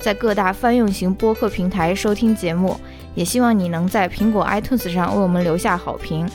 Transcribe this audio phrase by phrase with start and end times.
[0.00, 2.80] 在各大泛用型播客平台收听节目。
[3.14, 6.28] 也希望你能在苹果 iTunes 上为我们留下好评。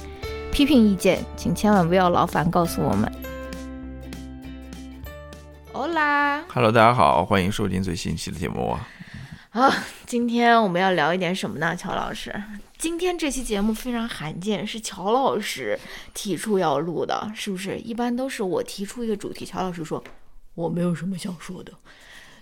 [0.51, 3.11] 批评意见，请千万不要劳烦告诉我们。
[5.71, 8.77] 欧啦 Hello，大家好，欢迎收听最新一期的节目。
[9.51, 9.73] 啊！
[10.05, 11.73] 今天我们要聊一点什么呢？
[11.75, 12.43] 乔老师，
[12.77, 15.79] 今天这期节目非常罕见，是乔老师
[16.13, 17.77] 提出要录的，是不是？
[17.79, 20.03] 一般都是我提出一个主题，乔老师说
[20.55, 21.71] 我没有什么想说的。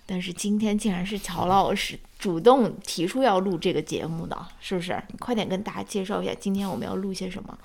[0.05, 5.01] 但是今天竟然是乔老师主动提出要录这个节目的，是不是？
[5.09, 7.57] 你快点跟大家介绍一下，今天我们要录些什么？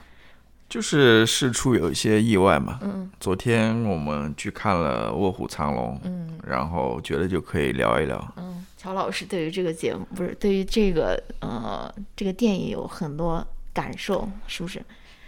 [0.68, 2.78] 就是事出有一些意外嘛。
[2.82, 8.34] 嗯昨天我们去看了《卧虎藏龙》，嗯然后觉得就可以聊一聊。
[8.36, 14.82] 嗯，乔老师对于这个节目不是对于这个呃这个电影有很多感受，是不是？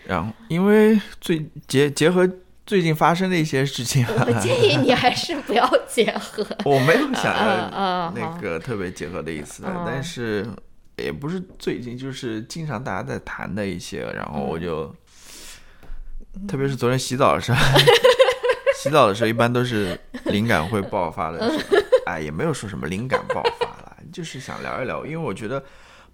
[0.07, 2.29] 然后因为最结结合
[2.71, 6.47] 最近发生的一些事情，我建议你还是不要结合。
[6.65, 10.47] 我没有想嗯要嗯，那个特别结合的意思但是
[10.97, 14.95] 也不是最近，就是经常大家在谈的一些，然后我就，
[16.35, 17.59] 嗯特别是昨天洗澡的时候，
[18.81, 21.77] 洗澡的时候一般都是灵感会爆发的时候，
[22.07, 25.61] 哎，也没有说什么灵感爆发了，就是想聊一聊，因为我觉得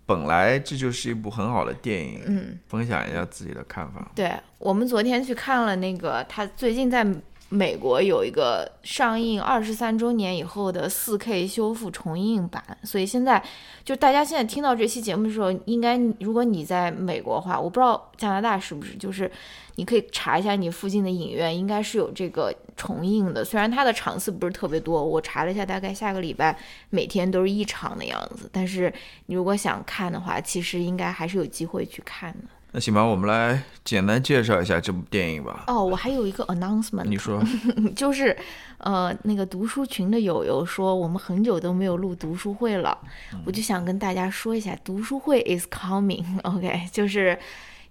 [0.06, 4.12] 本来这就是一部很好的电影，嗯，分享一下自己的看法。
[4.14, 7.04] 对我们昨天去看了那个，他最近在
[7.48, 13.42] 美国有一个上映二十三周年以后的四 K 修复重映版，所以现在
[13.84, 19.30] 就大家现在听到这期节目的时候，应该如果你在美国话，我不知道加拿大是不是，就是
[19.76, 23.44] 你可以查一下你附近的影院，应该是有这个重映的。
[23.44, 26.58] 虽然它的场次不是特别多，我查了一下，大概下个礼拜
[26.90, 28.50] 每天都是一场的样子。
[28.52, 28.92] 但是
[29.26, 32.48] 你如果想看的话，其实应该还是有机会去看的。
[32.72, 35.64] 那行吧，我们来简单介绍一下这部电影吧。
[35.68, 37.42] 哦，我还有一个 announcement，你说，
[37.96, 38.36] 就是，
[38.78, 42.98] 呃，那个读书群的友友说，我们很久都没有录读书会了，
[43.46, 47.38] 我就想跟大家说一下，读书会 is coming，OK， 就是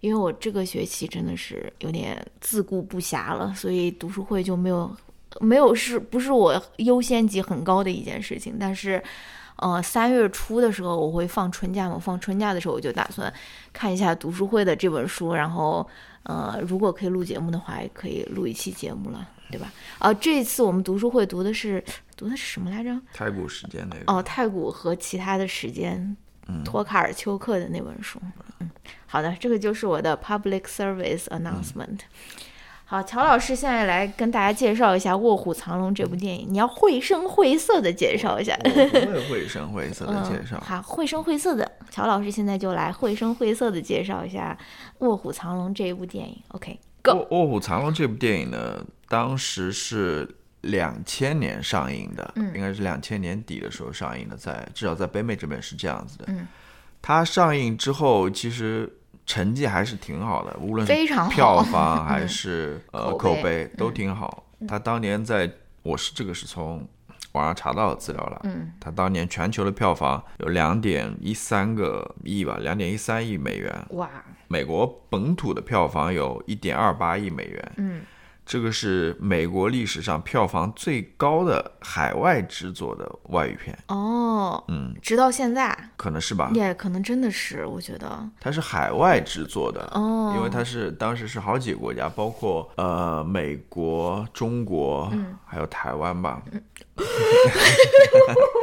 [0.01, 4.95] 因为我这个学期真的是有点自顾不暇了，所以读书会就没有
[5.39, 9.01] 没有是不是我优先级很高的一件事情，但是。
[9.65, 13.33] 呃，三月初的时候我会放春假嘛，放春假的时候我就打算
[13.73, 15.87] 看一下读书会的这本书，然后
[16.21, 19.73] 呃，如果可以录节目的话，也可以录一期节目了，对吧？
[19.97, 21.83] 啊，这次我们读书会读的是
[22.15, 22.95] 读的是什么来着？
[23.11, 24.13] 太古时间那个。
[24.13, 26.15] 哦，太古和其他的时间，
[26.63, 28.21] 托卡尔丘克的那本书。
[28.59, 28.69] 嗯，
[29.07, 32.01] 好的，这个就是我的 public service announcement。
[32.87, 38.55] 好，乔老师现在来跟大家介绍一下《卧虎藏龙》这部电影，你要绘声绘色的介绍一下。
[38.63, 40.61] 我不会绘声绘色的介绍嗯。。
[40.61, 44.55] 好，绘声绘色的，乔老师现在就来绘声绘色的介绍一下
[44.99, 46.39] 《卧虎藏龙》这一部电影。
[46.49, 50.29] OK，Go、《卧卧虎藏龙》这部电影呢，当时是
[50.61, 56.25] 两千年上映的，嗯应该是两千年底的时候上映的，在至少在北美这边是这样子的。
[56.27, 56.47] 嗯，
[57.01, 58.91] 它上映之后，其实
[59.25, 63.41] 成绩还是挺好的，无论是非常票房还是 呃口碑。
[63.41, 64.43] 嗯口碑都挺好。
[64.67, 65.51] 他当年在
[65.83, 66.87] 我是这个是从
[67.33, 74.09] 网上查到的资料了，嗯，他当年全球的票房有两点一三个亿吧，两点一三亿美元，哇，
[74.47, 78.01] 美国本土的票房有一点二八亿美元，嗯，
[78.45, 86.51] 这个是美国历史上票房最高的海外制作的外语片，哦，嗯，直到现在，可能是吧？
[86.53, 96.43] 也可能真的是，我觉得，它是海外制作的，哦因为它是当时是好几个国家，包括呃美国、中国，嗯还有台湾吧，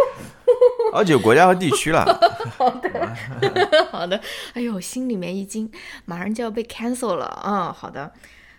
[0.92, 2.04] 好几个国家和地区了。
[3.90, 4.20] 好的，
[4.54, 5.70] 哎呦，心里面一惊，
[6.04, 7.42] 马上就要被 cancel 了。
[7.44, 8.12] 嗯，好的，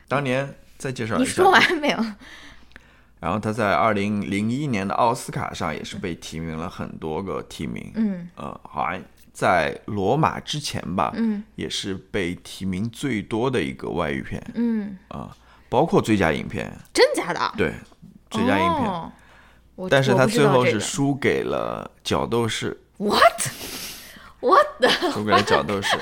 [0.08, 0.54] 当年
[0.84, 1.98] 再介绍一下你说，完没有？
[3.22, 9.02] 然后他在二零零一年的奥斯卡上也是被提名了很多个提名，嗯呃，好像
[9.32, 15.34] 在罗马之前吧，嗯也是被提名最多的一个外语片嗯，啊、
[15.70, 17.54] 包括最佳影片，真假的？
[17.56, 17.74] 对，
[18.30, 19.90] 最佳影片。
[19.90, 22.78] 但是他最后是输给了《角斗士》。
[23.06, 23.48] what？
[24.80, 25.98] 我的诸葛亮角斗士，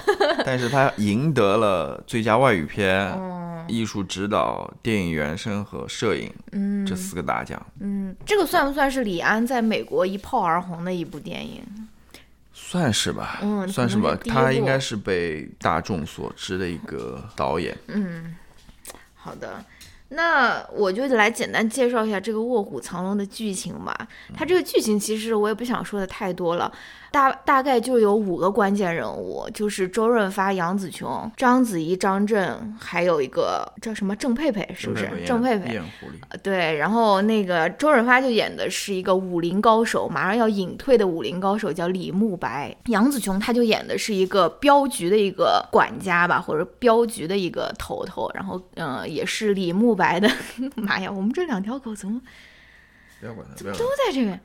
[0.45, 3.38] 但是他赢得了最佳外语片、哦
[3.68, 11.63] 艺术指导、电影原声和摄影嗯这四个大奖，嗯，这个算不算是李安在美国一炮而红的一部电影？
[12.51, 17.77] 算是吧，嗯算是吧他应该是被大众所知的一个导演。
[17.88, 18.35] 嗯，
[19.15, 19.63] 好的。
[20.13, 23.95] 那我就来简单介绍一下这个《卧虎藏龙》的剧情吧。
[24.33, 26.69] 它这个剧情其实我也不想说的太多了，
[27.12, 35.10] 大大概就有五个关键人物，就是周润发、杨紫琼、章子怡、张震，还有一个叫什么郑佩佩，是不是？
[35.25, 35.78] 郑佩佩。
[36.42, 42.74] 对，然后那个周润发就演的是一个武林高手，马上要隐退的武林高手，叫李慕白。
[42.86, 50.31] 杨紫琼她就演的是一个镖局的一个管家吧，或者镖局的一个头头，然后嗯、呃也是李慕白的。
[50.75, 52.22] 妈呀，我们这两条狗怎么
[53.19, 54.40] 不要管他，不要管都在这边？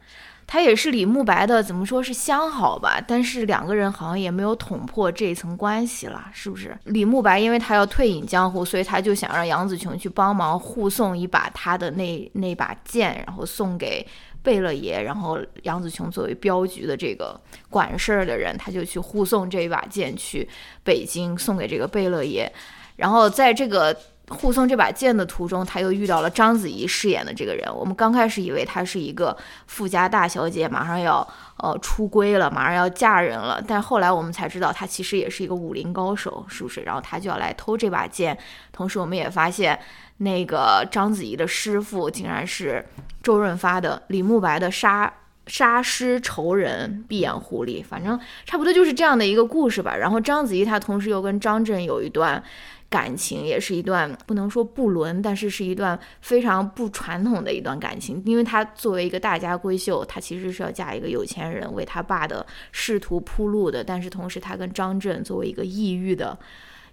[0.46, 3.02] 他也是李慕白的，怎么说是相好吧？
[3.04, 6.78] 但是两个人好像也没有捅破这一层关系了，是不是？
[6.84, 14.06] 李慕白因为他要退隐江湖，所以他就想让杨紫琼去帮忙护送一把他的那那把剑，然后送给
[14.40, 15.02] 贝勒爷。
[15.02, 20.48] 然后杨紫琼作为镖局的这个管事儿的人，他就去护送这一把剑去
[20.84, 22.50] 北京，送给这个贝勒爷。
[22.94, 23.94] 然后在这个
[24.28, 27.72] 护送这把剑的途中，他又遇到了章子怡饰演的这个人。
[27.72, 29.36] 我们刚开始以为她是一个
[29.66, 31.26] 富家大小姐，马上要
[31.58, 33.62] 呃出归了，马上要嫁人了。
[33.66, 36.80] 但后来我们才知道，她其实也是一个武林高手，是不是？
[36.82, 38.36] 然后她就要来偷这把剑。
[38.72, 39.78] 同时，我们也发现，
[40.16, 42.84] 那个章子怡的师傅竟然是
[43.22, 45.12] 周润发的李慕白的杀。
[45.48, 49.94] 杀师仇人，闭眼狐狸，反正差不多就是这样的一个故事吧。
[49.96, 52.42] 然后章子怡她同时又跟张震有一段
[52.88, 58.22] 感情，也是一段不能说不伦，但是是一段非常不传统的一段感情。
[58.24, 63.82] 因为她作为一个大家闺秀，她其实是要嫁一个有钱人，为她爸的仕途铺路的。
[63.82, 66.38] 但是同时，她跟张震作为一个抑郁的。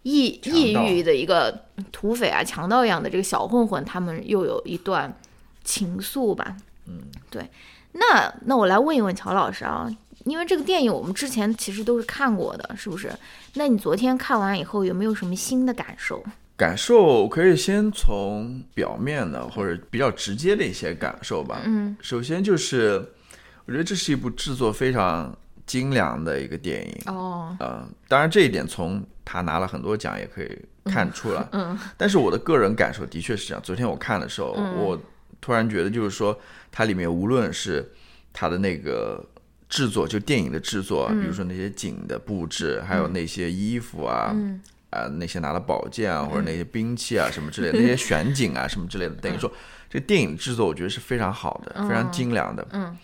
[0.05, 5.17] 抑强盗抑郁的一个土匪啊，强盗一样的这个小混混，他们又有一段
[5.63, 6.57] 情愫吧。
[6.87, 7.49] 嗯，对。
[7.93, 9.89] 那那我来问一问乔老师啊，
[10.25, 13.11] 因为这个电影我们之前其实都是看过的，是不是？
[13.55, 16.23] 那你昨天看完以后有没有什么新的感受？
[16.55, 21.61] 感受可以先从表面的或者比较直接的一些感受吧。
[21.65, 23.03] 嗯首先就是，
[23.65, 25.35] 我觉得这是一部制作非常
[25.65, 27.01] 精良的一个电影。
[27.07, 31.45] 哦，呃，当然这一点从他拿了很多奖也可以看出来。
[31.53, 33.61] 嗯但是我的个人感受的确是这样。
[33.63, 34.97] 昨天我看的时候，嗯我
[35.41, 36.39] 突然觉得就是说，
[36.71, 37.91] 它里面无论是
[38.31, 39.25] 它的那个
[39.73, 44.31] 制作，就电影的制作，比如说那些景的布置，还有那些衣服啊。
[44.33, 44.61] 嗯。
[44.93, 49.51] 啊，那些拿的宝剑啊，或者那些兵器啊，什么之类的， 那些选景啊，什么之类的，等于说
[49.89, 52.63] 这个电影制作，我觉得是非常好的，非常精良的。
[52.73, 52.95] 嗯，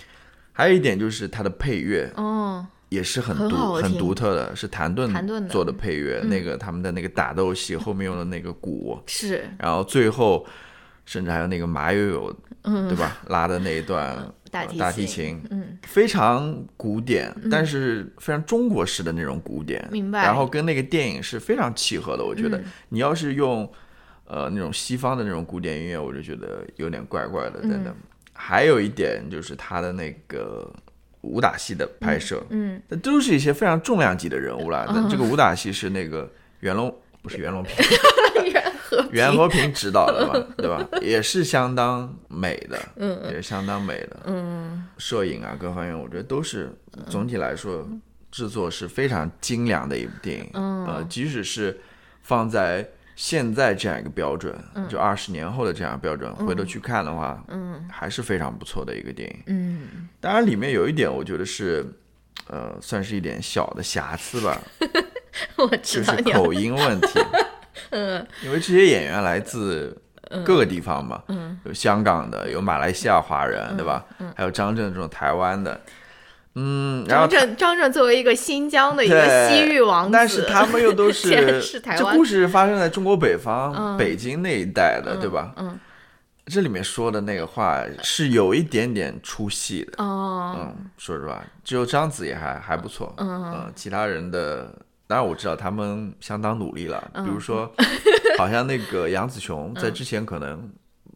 [0.53, 5.11] 还有一点就是它的配乐哦，也是很独很很独特的，是谭盾
[5.49, 6.19] 做的配乐。
[6.21, 6.29] 嗯。
[6.29, 10.45] 那个他们的那个打斗戏 后面用的那个鼓，是，然后最后
[11.07, 13.17] 甚至还有那个马友友，对吧？
[13.29, 20.23] 拉的那一段嗯 大大提琴琴，嗯，非常古典，但是非常中国式的那种古典，明白。
[20.23, 22.23] 然后跟那个电影是非常契合的。
[22.23, 22.57] 我觉得。
[22.57, 22.65] 嗯。
[22.89, 23.69] 你要是用
[24.25, 27.61] 呃那种西方的那种古典音乐，我就觉得有点怪怪的。
[27.61, 27.95] 真的，
[28.33, 30.71] 还有一点就是他的那个
[31.21, 34.85] 武打戏的拍摄，嗯，那都是一些非常重量级的人物啦。
[34.87, 36.31] 但这个武打戏是那个
[36.61, 37.75] 袁隆，不是袁隆平，
[39.11, 40.87] 袁和平指导的嘛， 对吧？
[41.01, 44.19] 也是相当美的，嗯也是相当美的。
[44.25, 46.71] 嗯摄影啊，各方面，我觉得都是
[47.07, 47.87] 总体来说
[48.31, 50.49] 制作是非常精良的一部电影。
[50.53, 51.79] 嗯呃，即使是
[52.21, 54.55] 放在现在这样一个标准，
[54.87, 59.43] 就二十年后的这样标准，回头去看的话，嗯还是非常不错的一个电影。
[59.47, 61.85] 嗯，当然，里面有一点，我觉得是。
[62.47, 64.59] 呃，算是一点小的瑕疵吧，
[65.57, 67.19] 我就是知道就是，口音问题。
[67.91, 69.95] 嗯因为这些演员来自
[70.45, 74.05] 各个地方嘛，嗯有香港的，有马来西亚华人，对吧？
[74.35, 75.81] 还有张震这种台湾的，
[76.55, 85.51] 嗯，然后张震张震作为一个新疆的一个西域王子，但是他们又都是 这是台湾故事发生在中国北方、嗯北京那一带的，对吧？
[85.57, 85.79] 嗯
[86.51, 94.71] 这里面说的那个话是有一点点出戏的，哦，嗯，说实话，只有章子也还还不错，嗯呃其他人的。
[95.09, 97.71] 当然我知道他们相当努力了，嗯比如说，
[98.37, 100.71] 好像那个杨紫琼在之前可能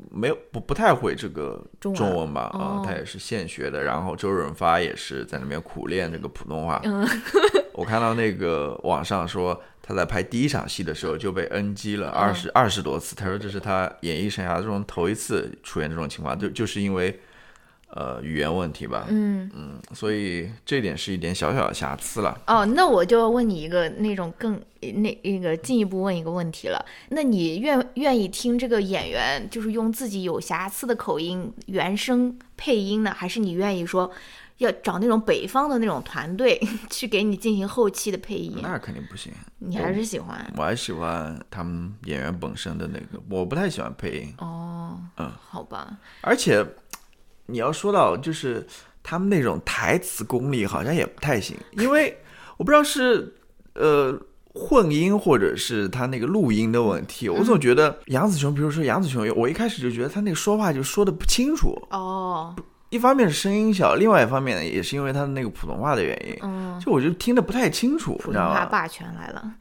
[0.10, 3.84] 没有不不太会这个中文吧，啊、哦她也是现学的。
[3.84, 6.82] 然后周润发也是在那边苦练这个普通话。
[6.84, 7.08] 嗯
[7.74, 17.20] 我看到那个网上说他在拍第一场戏的时候就被 NG 嗯了二十二十多次，他说这是他演艺生涯中头一次出现这种情况，就就是因为
[17.96, 22.42] 呃语言问题吧，嗯嗯，所以这点是一点小小的瑕疵了。
[22.48, 34.12] 哦，那我就要问你一个那种更那那个进一步问一个问题了，那你愿愿意听这个演员就是用自己有瑕疵的口音原声配音呢，还是你愿意说
[34.58, 36.60] 要找那种北方的那种团队
[36.90, 38.58] 去给你进行后期的配音？
[38.62, 45.00] 那肯定不行，你还是喜欢我还喜欢他们演员本身的那个，我不太喜欢配音，哦？
[45.18, 46.66] 嗯，好吧，而且
[47.46, 48.66] 你要说到就是
[49.02, 52.18] 他们那种台词功力，好像也不太行，因为
[52.58, 53.36] 我不知道是
[53.76, 54.20] 呃。
[54.56, 62.56] 混音或者是他那个录音的问题，我总觉得杨子琼，比如说杨子琼，我一开始就觉得他那个说话就说的不清楚，哦，
[62.92, 68.32] 一方面是声音小，另外一方面呢，也是因为他的那个普通话的原因，嗯，就我就听得不太清楚，普？
[68.32, 69.56] 通话霸权来了。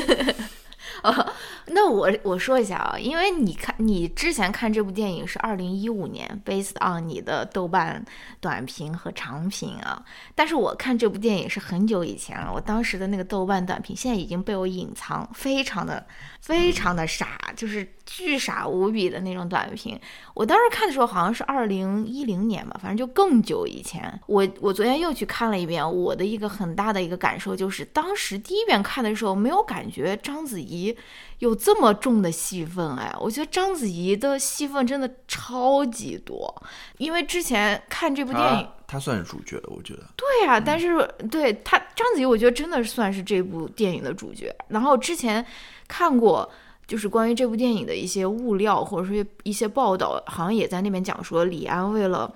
[1.02, 1.32] 哦，
[1.68, 8.04] 那我我说一下啊，因为你看你之前看这部电影是二零一五年，based on 你的豆瓣
[8.40, 10.02] 短评和长评啊，
[10.34, 16.06] 但是我看这部电影是很久以前了，我当时的那个豆瓣短评现在已经被我隐藏，非常的
[16.40, 19.98] 非常的傻，就是巨傻无比的那种短评。
[20.34, 24.20] 我当时看的时候好像是二零一零年吧，反正就更久以前。
[24.26, 30.94] 我我昨天又去看了一遍，我的一个很大的一个感受就是，当时第一遍看的时候没有感觉章子怡
[31.38, 36.52] 有这么重的戏份，哎，我觉得章子怡的戏份真的超级多，
[36.98, 38.68] 因为之前看这部电影。
[38.88, 40.02] 他他算是主角的，我觉得。
[40.16, 44.52] 对呀、但是对他章子怡，我觉得真的算是这部电影的主角。
[44.66, 45.46] 然后之前
[45.86, 46.50] 看过，
[46.90, 52.28] 就是关于这部电影的一些物料或者说一些报道，好像也在那边讲说，李安为了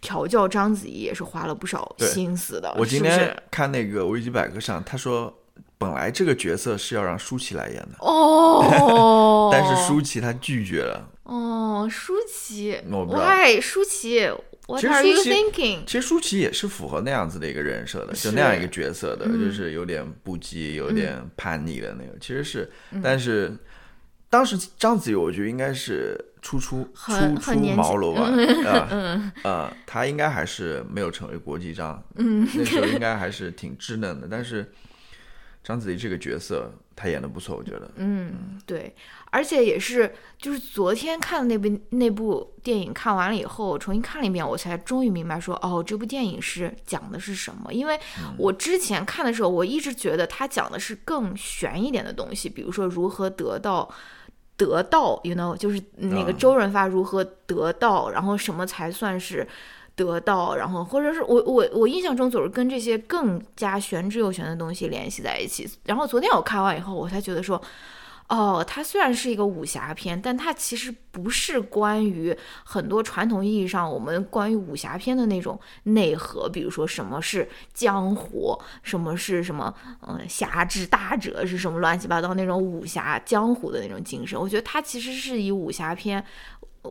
[0.00, 2.74] 调教章子怡，也是花了不少心思的。
[2.78, 3.36] 我今天？
[3.50, 5.30] 看那个维基百科上，他说
[5.76, 11.06] 本来这个角色是要让舒淇来演的，哦， 但是舒淇她拒绝了。
[11.24, 14.26] 哦，舒淇我不知道，Why 舒淇
[14.66, 15.84] ？What are you thinking？
[15.84, 22.18] 其实舒淇也是符合那样子的一个人设的，就那样一个角色的，嗯就是有点不羁、有点叛逆的那个。
[22.18, 23.52] 其实是，嗯但是
[24.30, 34.28] 当时章子怡，我觉得应该是初出初出茅庐吧，啊 嗯啊，她应该还是没有成为国际章，嗯，那时候应该还是挺稚嫩的。
[34.30, 34.72] 但是
[35.64, 37.90] 章子怡这个角色，她演的不错，我觉得。
[37.96, 38.94] 嗯，对，
[39.32, 47.74] 而且也是，就是昨天看的那部那部电影，看完了以后，我重新看了一遍，我才终于明白说，哦，这部电影是讲的是什么。
[47.74, 47.98] 因为
[48.38, 53.92] 我之前看的时候，我一直觉得它讲的是更悬一点的东西，比如说如何得到。
[54.60, 59.46] 得到，you know，就是那个嗯周润发如何得到，然后什么才算是
[59.96, 65.66] 得到，然后或者是我我我印象中总是跟这些更加玄之又玄的东西联系在一起。
[65.84, 67.60] 然后昨天我看完以后，我才觉得说，
[68.30, 72.34] 哦，它虽然是一个武侠片，但它其实不是关于
[72.64, 79.74] 很多传统意义上我们关于武侠片的那种内核，比如说什么是江湖，什么是什么，
[80.06, 84.40] 嗯，侠之大者是什么乱七八糟那种武侠江湖的那种精神。
[84.40, 86.24] 我觉得它其实是以武侠片。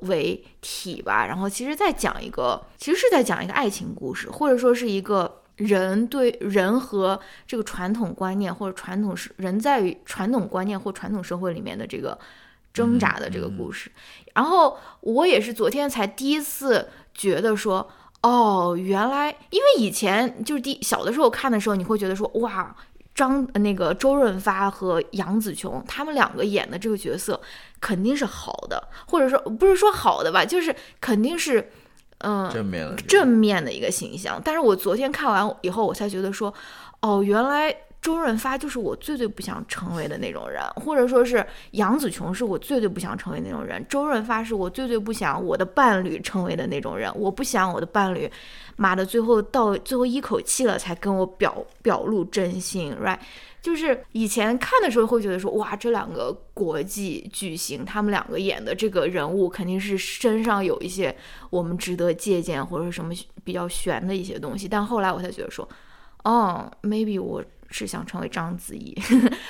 [0.04, 12.18] 为体吧，然后其实在讲一个，其实是在讲一个爱情故事，或者说是一个人对人和这个传统观念或者传统是人在于传统观念或传统社会里面的这个
[12.74, 13.92] 挣扎的这个故事。
[14.34, 17.88] 然后我也是昨天才第一次觉得说，
[18.24, 22.76] 哦，原来因为以前就是第小的时候看的时候，你会觉得说，哇。
[23.16, 27.38] 张那个周润发和杨紫琼他们两个演的这个角色
[27.82, 31.70] 肯定是好的，或者说不是说好的吧，就是肯定是，
[32.20, 34.42] 嗯、正面的正面的一个形象。
[34.44, 36.54] 但是我昨天看完以后，我才觉得说，
[37.02, 47.12] 哦，原来周润发就是我最最不想成为的那种人，或者说是杨紫琼是我最最不想成为那种人，周润发是我最最不想我的伴侣成为的那种人。
[47.16, 48.32] 我不想我的伴侣，
[48.78, 53.20] 妈的，最后到最后一口气了才跟我表表露真心，right？
[53.62, 61.16] 就是以前看的时候会觉得说，哇，这两个国际巨星，他们两个演的这个人物肯定是身上有一些
[61.50, 63.14] 我们值得借鉴或者什么
[63.44, 64.68] 比较悬的一些东西。
[64.68, 65.68] 但后来我才觉得说，
[66.24, 68.98] 哦，maybe 我是想成为章子怡，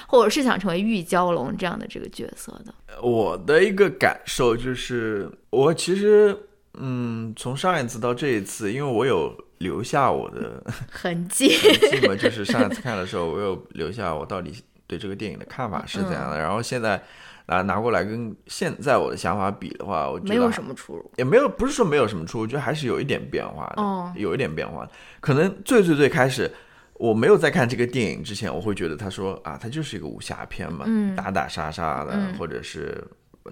[0.07, 2.73] 或者是想成为玉娇龙这样的这个角色的。
[3.01, 6.35] 我的一个感受就是，我其实，
[6.73, 10.61] 嗯，从上一次到这一次，因为我有留下我的
[10.91, 14.53] 痕迹，记嘛，就是上一次看的时候，我有留下我到底
[14.87, 16.39] 对这个电影的看法是怎样的。
[16.39, 17.01] 然后现在
[17.45, 21.11] 拿拿过来跟现在我的想法比的话，我觉得没有什么出入。
[21.17, 24.91] 也没有，不是说没有什么出入，我觉得还是有一点变化的，哦有一点变化的。
[25.19, 26.49] 可能最最最开始，
[26.93, 33.03] 我没有在看这个电影之前，我会觉得他说啊，他就是一个武侠片嘛，嗯打打杀杀的，嗯或者是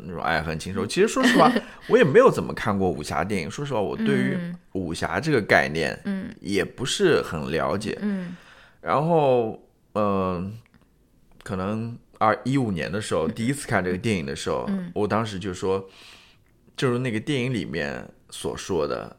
[0.06, 0.86] 那种爱恨情仇。
[0.86, 1.52] 其实说实话，
[1.88, 3.50] 我也没有怎么看过武侠电影。
[3.50, 4.38] 说实话，我对于
[4.74, 7.98] 武侠这个概念，嗯，也不是很了解。
[8.02, 8.36] 嗯
[8.80, 9.60] 然后，
[9.96, 10.58] 嗯、
[11.44, 15.90] 可能二一五年的时候，第一次看这个电影的时候，嗯我当时就说，
[16.78, 19.18] 就是那个电影里面所说的，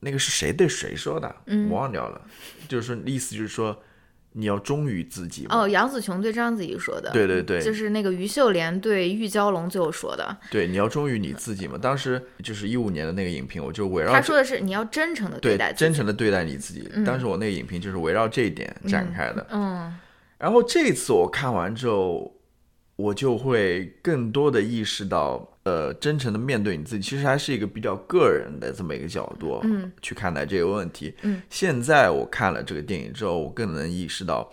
[0.00, 1.36] 那个是谁对谁说的？
[1.46, 2.20] 嗯我忘掉了。
[2.66, 3.80] 就是说，意思就是说，
[4.36, 5.46] 你要忠于自己。
[5.48, 11.78] 哦，杨紫琼对章子怡说的，对对对，就是那个于秀莲对玉娇龙最后说的，对，你要忠于你自己嘛。
[11.80, 16.88] 当时就是一五年的那个影评，我就围绕他说的是你要真诚的对待自己，真诚的对待你自己。
[17.04, 19.46] 当时我那个影评就是围绕这一点展开的。
[19.50, 19.94] 嗯
[20.38, 22.35] 然后这次我看完之后，
[22.96, 31.14] 我就会更多的意识到，呃，真诚的面对你自己，其实还是一个比较个人的这么一个角度，嗯，去看待这个问题。
[31.20, 34.50] 嗯，现在我看了这个电影之后，我更能意识到，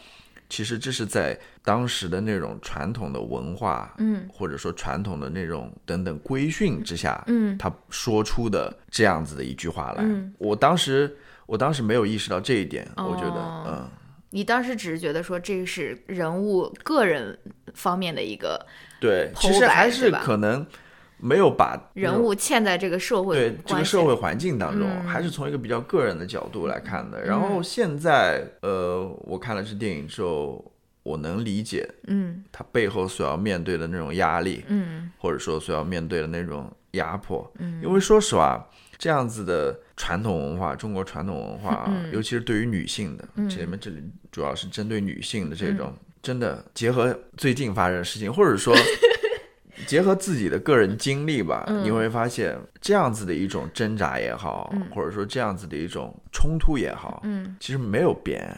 [0.49, 10.03] 其实这是在当时的那种传统的文化，嗯或者说传统的那种等等规训之下，嗯他说出的这样子的一句话来。
[10.03, 13.89] 嗯我当时，我当时没有意识到这一点，我觉得，哦嗯。
[14.33, 17.37] 你当时只是觉得说这是人物个人
[17.75, 18.65] 方面的一个
[18.99, 20.65] 对，剖其实还是可能
[21.17, 27.23] 没有把人物嵌在这个社会对这个社会环境当中，嗯还是从一个比较个人的角度来看的。
[27.23, 30.73] 然后现在，呃，我看了这电影之后，
[31.03, 37.49] 我能理解嗯他背后所要面对的那种压力，嗯或者说所要面对的那种压迫。
[37.59, 48.75] 嗯因为说实话，这样子的传统文化，中国传统文化啊，嗯尤其是对于女性的，嗯前面这里主要是针对女性的这种，真的结合最近发生的事情，或者说
[49.87, 58.55] 结合自己的个人经历吧，嗯你会发现这样子的一种挣扎也好，或者说这样子的一种冲突也好，嗯，其实没有变，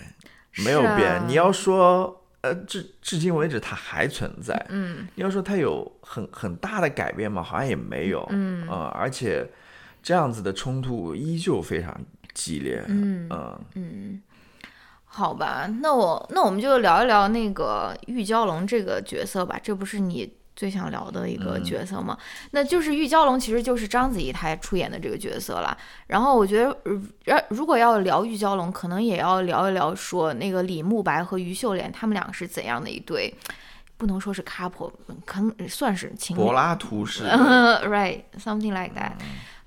[0.63, 1.22] 没有变。
[1.27, 2.22] 你要说。
[2.42, 4.54] 呃，至至今为止，它还存在。
[4.70, 7.42] 嗯你要说它有很很大的改变吗？
[7.42, 8.24] 好像也没有。
[8.30, 9.44] 嗯呃，而且
[10.05, 12.00] 这样子的冲突依旧非常
[12.35, 12.83] 激烈。
[12.88, 14.21] 嗯呃嗯，
[15.03, 22.15] 好吧，那我那我们就聊一聊那个玉娇龙这个角色吧，这不是你最想聊的一个嗯角色吗？
[22.51, 25.75] 那就是玉娇龙，其实就是章子怡她出演的这个角色啦。
[26.05, 26.77] 然后我觉得，
[27.25, 33.34] 呃如果要聊玉娇龙，可能也要聊一聊说那个李慕白和于秀莲他们俩是怎样的一对。
[33.97, 34.91] 不能说是 couple，
[35.25, 36.41] 可能算是情侣。
[36.41, 37.23] 柏拉图式，
[37.88, 39.13] right，something like that。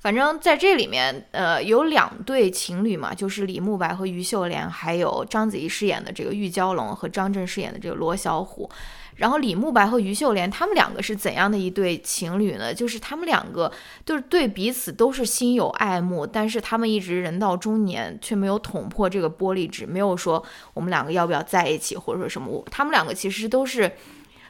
[0.00, 8.70] 反正在这里面，呃，有两对情侣嘛，就是李慕白和于秀莲，还有章子怡饰演的这个玉娇龙和张震饰演的这个罗小虎。
[9.16, 12.72] 然后李慕白和于秀莲他们两个是怎样的一对情侣呢？
[12.72, 13.72] 就是他们两个
[14.06, 20.40] 就是对彼此都是心有爱慕，但是他们一直人到中年却没有捅破这个玻璃纸，没有说
[20.72, 22.64] 我们两个要不要在一起，或者说什么。
[22.70, 23.90] 他们两个其实都是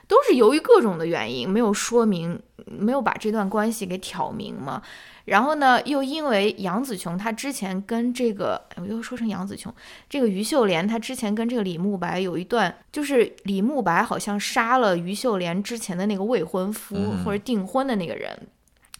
[0.09, 4.83] 都是由于各种的原因没有说明，没有把这段关系给挑明嘛。
[5.27, 9.73] 然后呢，又因为杨紫琼她之前跟这个，哎我又说成杨紫琼，
[10.09, 18.49] 这个于秀莲她之前跟这个李慕白有一段，就是李慕白好像杀了于秀莲之前的那个未婚夫、嗯或者订婚的那个人，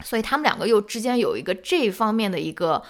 [0.03, 2.83] 所以他们两个又之间有一个这方面的一个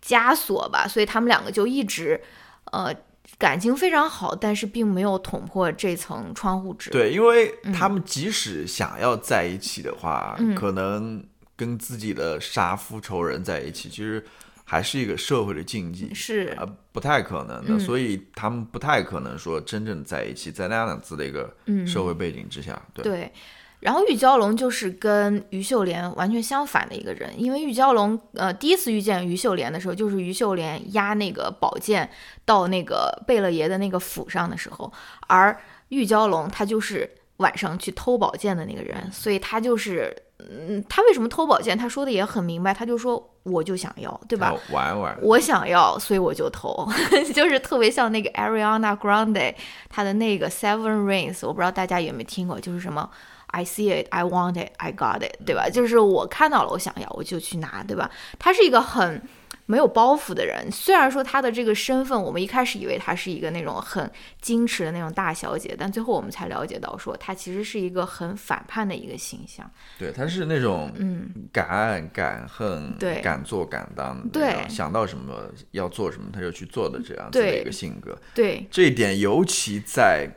[0.00, 2.22] 枷锁吧，所以他们两个就一直，
[2.70, 2.94] 呃。
[3.36, 6.90] 感情非常好，但是并没有捅破这层窗户纸。
[6.90, 10.54] 对，因为他们即使想要在一起的话，嗯。
[10.54, 11.22] 可能
[11.54, 14.24] 跟自己的杀夫仇人在一起，其实
[14.64, 17.74] 还是一个社会的禁忌，是，呃，不太可能的。
[17.74, 17.80] 嗯。
[17.80, 23.32] 所以他们不太可能说真正在一起，在那样子的一个嗯，社会背景之下，对，对，
[23.80, 32.08] 然后玉娇龙就是跟于秀莲完全相反的一个人，因为玉娇龙呃第一次遇见于秀莲的时候，就是于秀莲压那个宝剑
[32.44, 34.92] 到那个贝勒爷的那个府上的时候，
[35.26, 35.56] 而
[35.88, 40.16] 玉娇龙他就是晚上去偷宝剑的那个人，所以他就是。
[40.40, 41.76] 嗯，他为什么偷宝剑？
[41.76, 44.54] 他说的也很明白，他就说我就想要，对吧？
[44.70, 46.88] 玩玩，我想要，所以我就偷，
[47.34, 49.52] 就是特别像那个 Ariana Grande
[49.88, 53.10] 她的那个 Seven Rings，我不知道大家有没有听过，就是什么
[53.48, 55.68] I see it, I want it, I got it，对吧？
[55.70, 58.10] 就是我看到了，我想要，我就去拿，对吧？
[58.38, 59.22] 他是一个很
[59.66, 64.10] 没有包袱的人，虽然说他的这个身份，我们一开始以为他是一个那种很
[64.42, 69.70] 矜持的那种大小姐，但最后我们才了解到，说他其实是一个很反叛的一个形象。
[69.98, 78.18] 对，他是那种嗯，敢爱敢恨、对敢做敢当的对，想到什么要做什么他就去做的这样子的一个性格。
[78.34, 80.28] 对，这一点尤其在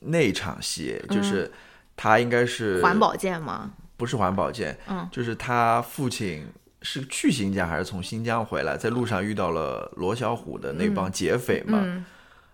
[0.00, 1.50] 那场戏，就是
[1.98, 3.72] 他应该是环保剑吗？
[3.96, 5.06] 不是环保剑，嗯。
[5.10, 6.46] 就是他父亲
[6.80, 12.04] 是去新疆还是从新疆回来，在路上遇到了罗小虎的那帮劫匪嘛，嗯。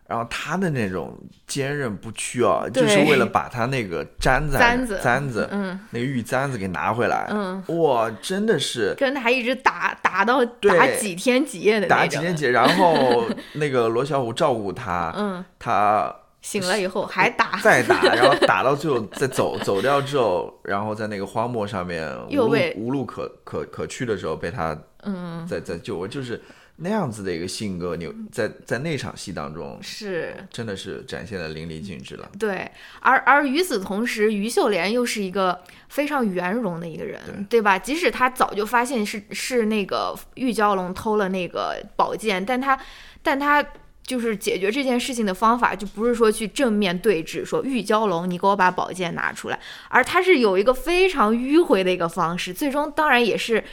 [0.07, 5.81] 然后他的那种坚韧不屈啊，就是为了把他那个簪子簪子簪子嗯。
[5.91, 26.39] 那个玉簪子给拿回来，嗯，哇，真的是跟他一直打打到打几天几夜的打几天几，然后那个罗小虎照顾他， 嗯，他醒了以后还打，再打， 然后打到最后再走走掉之后，然后在那个荒漠上面无路又被无路可可可去的时候被他嗯，再再救，我就是
[26.77, 32.31] 那样子的一个性格，你在在那场戏当中是真的是展现的淋漓尽致了。
[32.39, 37.79] 对，而而与此同时，于秀莲又是一个非常圆融的一个人，对吧？
[37.79, 42.79] 即使他早就发现是是那个玉娇龙偷了那个宝剑，但他
[43.23, 43.65] 但他
[44.07, 53.65] 就是解决这件事情的方法，就不是说去正面对峙，说玉娇龙你给我把宝剑拿出来，而他是有一个非常迂回的一个方式，最终当然也是。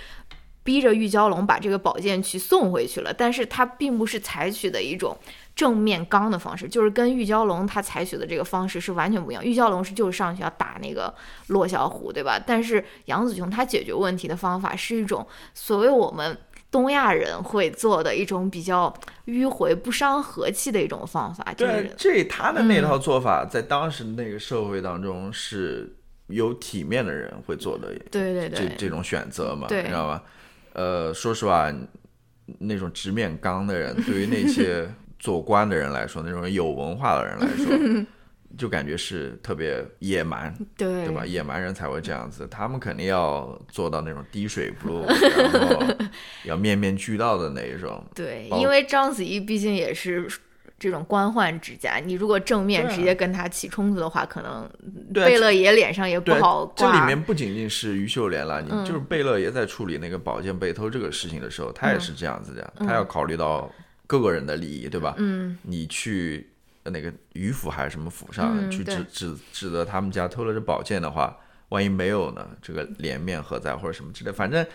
[0.64, 5.18] 逼着玉娇龙把这个宝剑去送回去了，但是他并不是采取的一种
[5.56, 9.44] 正面刚的方式，就是跟玉娇龙他采取的这个方式是完全不一样。
[9.44, 11.12] 玉娇龙是就是上去要打那个
[11.48, 12.40] 骆小虎，对吧？
[12.46, 16.38] 但是杨子琼他解决问题的方法是一种所谓我们
[16.72, 18.92] 东亚人会做的一种比较
[19.26, 22.84] 迂回、不伤和气的一种方法，就是对，这他的那嗯。
[22.84, 25.94] 套做法，在当时那个社会当中是
[26.28, 29.84] 有体面的人会做的对对对，这这种选择嘛，对。
[29.84, 30.24] 你知道吧？
[30.74, 31.70] 呃，说实话，
[32.60, 38.06] 那种直面刚的人，对于那些 做官的人来说，那种有文化的人来说，
[38.58, 41.26] 就感觉是特别野蛮，对对吧？
[41.26, 45.96] 野蛮人才会这样子，他们肯定要做到那种滴水不漏， 然后
[46.46, 48.04] 要面面俱到的那一种。
[48.16, 50.28] 对，因为章子怡毕竟也是。
[50.80, 54.68] 这种官宦之家，你如果正面直接跟他起冲突的话，可能
[55.14, 57.00] 贝勒爷脸上也不好挂，这。
[57.00, 63.72] 里面不仅仅是于秀莲了，你嗯就是贝勒爷在处理那个宝剑被偷这个事情的时候，他也是这样子的，他要考虑到
[64.08, 65.14] 各个人的利益，对吧？
[65.20, 66.51] 嗯，你去呃
[66.86, 71.38] 那个于府还是什么府上、去指指指责他们家偷了这宝剑的话，
[71.70, 72.48] 万一没有呢？
[72.62, 74.66] 这个脸面何在或者什么之类，反正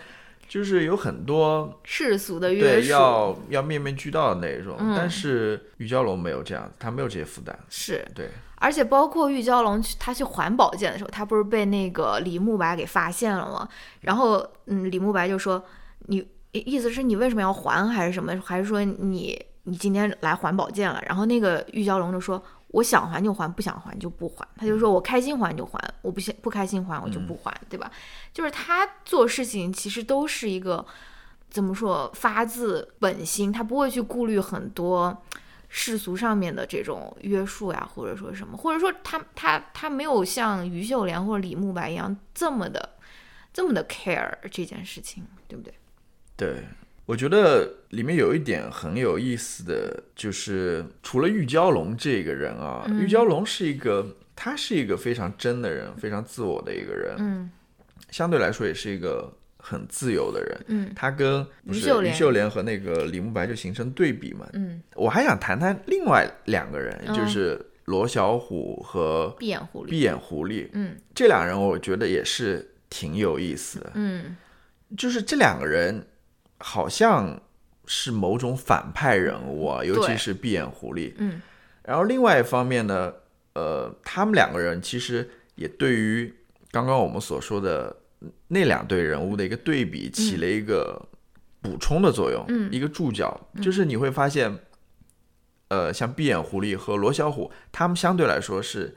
[0.47, 8.29] 就是有很多世俗的约对束要要面面俱到的那一种，嗯但是玉娇龙没有这样子，他没有这些负担，是，对。
[8.59, 13.69] 而且包括玉娇龙去他去还宝剑的时候，他不是被那个李慕白给发现了吗？
[14.01, 15.63] 然后嗯，李慕白就说
[16.07, 18.35] 你意思是你为什么要还，还是什么？
[18.43, 20.99] 还是说你你今天来还宝剑了？
[21.05, 22.43] 然后那个玉娇龙就说。
[22.71, 24.45] 我想还就还，不想还就不还。
[24.57, 27.89] 他就说我开心还就还，我不想不开心还我就不还，对吧？
[28.33, 30.85] 就是他做事情其实都是一个
[31.49, 35.17] 怎么说，发自本心，他不会去顾虑很多
[35.69, 42.97] 世俗上面的这种约束呀，或者说什么，或者说他他他没有像于秀莲或者李慕白一样这么的
[43.53, 45.73] 这么的 care 这件事情，对不对？
[46.35, 46.67] 对，
[47.07, 57.49] 我觉得里面有一点很有意思的，就是除了玉娇龙这个人啊，嗯玉娇龙是一个，他是一个非常真的人，非常自我的一个人，嗯
[58.11, 60.65] 相对来说也是一个很自由的人。
[60.67, 64.45] 嗯他跟不是于秀莲于秀莲和那个李慕白就形成对比嘛。
[64.51, 70.67] 嗯，我还想谈谈另外两个人，嗯就是罗小虎和闭眼狐狸，闭眼狐狸。
[70.73, 73.91] 嗯这两人我觉得也是挺有意思的。
[73.93, 74.35] 嗯
[74.97, 76.05] 就是这两个人
[76.59, 77.41] 好像
[77.85, 81.13] 是某种反派人物啊，尤其是闭眼狐狸。
[81.17, 81.41] 嗯。
[81.83, 83.13] 然后另外一方面呢，
[83.53, 86.33] 呃，他们两个人其实也对于
[86.71, 87.95] 刚刚我们所说的
[88.47, 91.07] 那两对人物的一个对比起了一个
[91.61, 92.71] 补充的作用，嗯。
[92.71, 94.57] 一个注脚，就是你会发现，
[95.69, 98.95] 呃，像闭眼狐狸和罗小虎，他们相对来说是。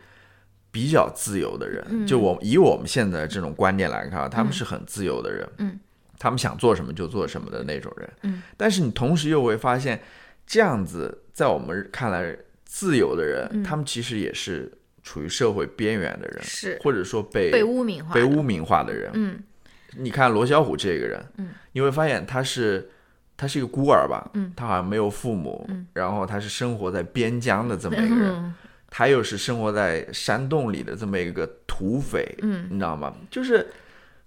[0.73, 2.07] 比较自由的人，嗯。
[2.07, 5.81] 就我以我们现在这种观念来看，他们是很自由的人，嗯
[6.21, 8.09] 他们想做什么就做什么的那种人。
[8.25, 9.99] 嗯，但是你同时又会发现，
[10.47, 13.65] 这样子在我们看来自由的人，嗯。
[13.65, 14.71] 他们其实也是
[15.03, 16.79] 处于社会边缘的人，是。
[16.83, 19.11] 或者说被被污名化的，被污名化的人。
[19.15, 19.43] 嗯。
[19.97, 22.91] 你看罗小虎这个人，嗯，你会发现他是
[23.37, 28.55] 他是一个孤儿吧，嗯，他好像没有父母，嗯，然后他是生活在边疆的这么一个人，嗯。
[28.91, 32.67] 他又是生活在山洞里的这么一个土匪，嗯。
[32.71, 33.15] 你知道吗？
[33.31, 33.67] 就是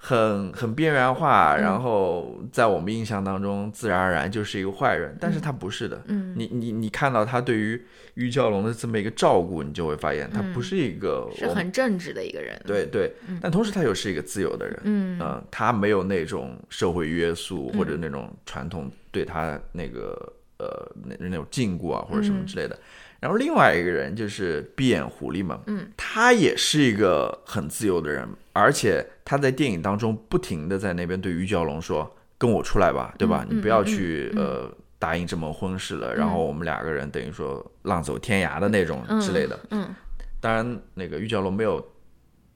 [0.05, 6.03] 很很边缘化，然后在我们印象当中，自然而然就是一个坏人，但是他不是的。
[6.07, 7.81] 嗯，你你你看到他对于
[8.15, 14.77] 玉娇龙的这么一个照顾，你就会发现他不是一个是很正直的一个人，对对，但同时他又是一个自由的人。
[14.83, 15.17] 嗯。
[15.21, 17.79] 呃，他没有那种社会约束嗯。
[17.79, 22.77] 或者那种传统对他那个呃那那种禁锢啊或者什么之类的。
[23.21, 33.45] 然后另外一个人就是闭眼狐狸嘛，嗯，他也是一个很自由的人，而且他在电影当中不停的在那边对于蛟龙说：“跟我出来吧，对吧？
[33.49, 39.59] 嗯你不要嗯去、嗯呃答应这门婚事了，然后我们两个人等于说浪走天涯的那种之类的。
[39.71, 39.93] 嗯
[40.39, 41.85] 当然，那个玉娇龙没有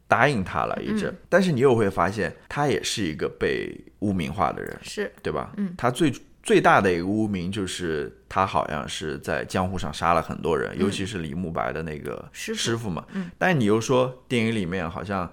[0.07, 1.13] 答应他了，一嗯直。
[1.27, 5.51] 但是你又会发现，他也是一个被污名化的人，是对吧？
[5.57, 6.09] 嗯，他最
[6.41, 13.05] 最大的一个污名就是他好像是在江湖上杀了很多人，尤其是李慕白的那个嗯师傅嘛。
[13.11, 15.29] 嗯，但你又说电影里面好像呃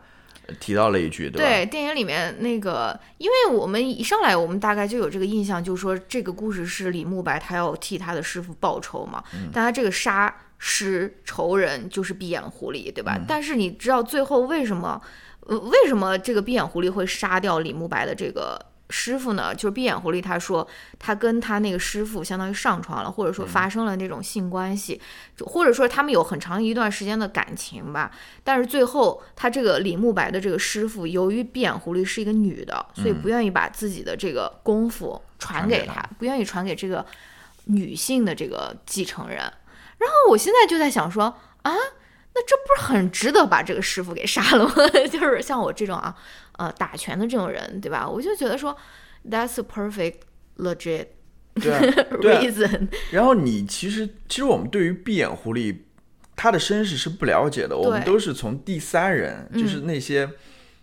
[0.61, 1.49] 提到了一句，对吧？
[1.49, 13.21] 对，电影里面那个，因为我们一上来我们大概就有这个印象，就是说这个故事是李慕白他要替他的师傅报仇嘛，嗯但他这个杀师仇人就是闭眼狐狸，对嗯吧？
[13.27, 15.01] 但是你知道最后为什么，
[15.41, 18.61] 呃，为什么这个闭眼狐狸会杀掉李慕白的这个？
[18.97, 20.65] 师傅呢，就是闭眼狐狸，他说
[21.01, 25.01] 他跟他那个师傅相当于上床了，或者说发生了那种性关系，
[25.37, 28.13] 就或者说他们有很长一段时间的感情吧。
[28.45, 37.05] 但是最后，他这个李慕白的这个师傅，由于闭眼狐狸是一个女的，所以不愿意把自己的这个功夫传给他，不愿意传给这个
[37.65, 39.39] 女性的这个继承人。
[39.39, 41.25] 然后我现在就在想说
[41.63, 41.81] 啊，那
[42.47, 44.75] 这不是很值得把这个师傅给杀了吗？
[45.11, 46.15] 就是像我这种啊，
[46.59, 48.09] 呃，打拳的这种人，对吧？
[48.09, 48.77] 我就觉得说
[49.29, 50.17] ，That's a perfect
[50.59, 51.07] legit
[51.57, 52.89] reason。
[53.11, 55.77] 然后你其实，其实我们对于闭眼狐狸
[56.37, 60.29] 他的身世是不了解的，我们都是从第三人，嗯就是那些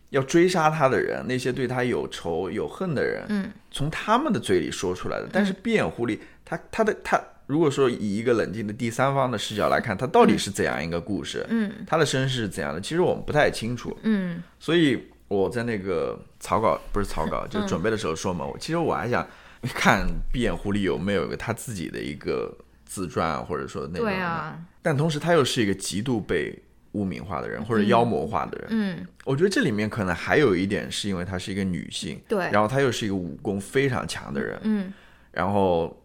[0.10, 5.30] 要追杀他的人，那些对他有仇有恨的人，嗯，从他们的嘴里说出来的。
[5.32, 11.45] 但是闭眼狐狸，他他的他，如果说以一个冷静的第三方的视角来看，他到底是怎样一个故事？
[11.49, 12.79] 嗯他的身世是怎样的？
[12.79, 13.99] 其实我们不太清楚。
[14.03, 19.27] 嗯所以我在那个草稿不是草稿，就准备的时候说嘛，我其实我还想
[19.63, 24.05] 看闭眼狐狸有没有一个他自己的一个自传啊，或者说那种。
[24.05, 26.57] 对啊，但同时他又是一个极度被
[26.93, 28.67] 污名化的人或者妖魔化的人。
[28.69, 34.93] 嗯，我觉得这里面可能还有一点是因为她是一个女性，对，然后她又是一个武功非常强的人，嗯
[35.33, 35.97] 然后。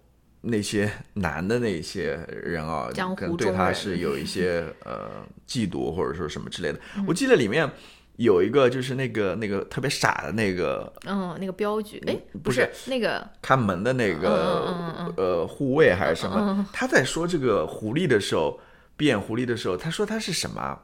[0.47, 5.11] 那些 男的那些人啊，可能对他是有一些呃
[5.47, 6.79] 嫉妒或者说什么之类的。
[6.97, 7.05] 嗯。
[7.07, 7.71] 我记得里面
[8.17, 18.59] 有一个就是那个那个特别傻的那个嗯，那个镖局，哎，不不是那个，看门的那个、呃护卫还是什么，嗯他在说这个狐狸的时候，
[18.97, 20.79] 闭眼狐狸的时候，他说他是什么，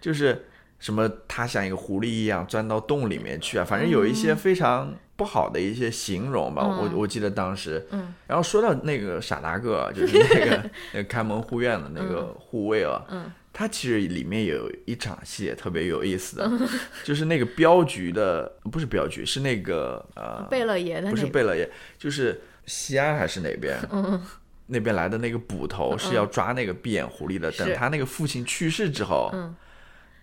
[0.00, 0.46] 就是
[0.78, 6.62] 什么他像一个狐狸一样钻到洞里面去啊，反正有一些非常不好的一些形容吧。
[6.66, 6.78] 嗯。
[6.78, 13.30] 我我记得当时，嗯，然后说到那个傻大个啊，就是那个那个开门护院的那个护卫啊，嗯。
[13.52, 16.68] 他其实里面有一场戏也特别有意思的，嗯。
[17.04, 23.78] 就是那个镖局的不是镖局，是那个呃贝勒爷那个，是贝勒爷，就是西安还是哪边？
[23.92, 24.20] 嗯。
[24.66, 27.50] 那边来的那个捕头是要抓那个闭眼狐狸的。
[27.52, 29.54] 等他那个父亲去世之后，嗯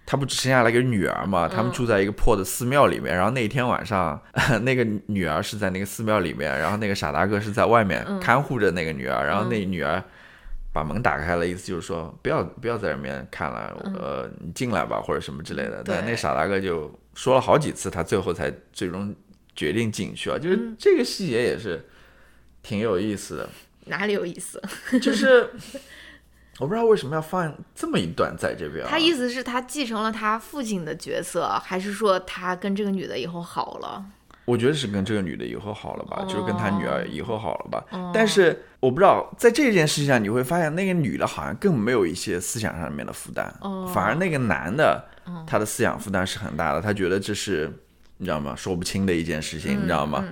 [0.10, 1.48] 他不只生下来一个女儿嘛？
[1.48, 4.20] 他们住在一个破的寺庙里面，然后那天晚上，
[4.66, 10.04] 那个女儿是在那个寺庙里面，然后那个傻大个是在外面嗯看护着那个女儿，然后那女儿。
[10.72, 15.82] 把门打开了，意思就是说不要不要在里面看了，呃，你进来吧，或者什么之类的。
[15.84, 19.14] 但那傻大个就说了好几次，他最后才最终
[19.56, 20.38] 决定进去啊。
[20.38, 21.84] 就是这个细节也是
[22.62, 23.50] 挺有意思的。
[23.86, 24.62] 哪里有意思？
[25.02, 25.50] 就是
[26.60, 28.90] 我不知道为什么要放这么一段在这边、啊。
[28.90, 34.06] 他意思是他继承了他父亲的角色，还是说他跟这个女的以后好了？
[34.46, 37.86] 我觉得是跟这个女的以后好了吧，哦就是跟他女儿以后好了吧。
[38.12, 45.06] 但是我不知道在这件事情上，你会发现那个女的好像更没有一些思想上面的负担，哦反而那个男的、
[45.46, 47.72] 他的思想负担是很大的，他觉得这是
[48.18, 48.56] 你知道吗？
[48.56, 50.26] 说不清的一件事情，你知道吗？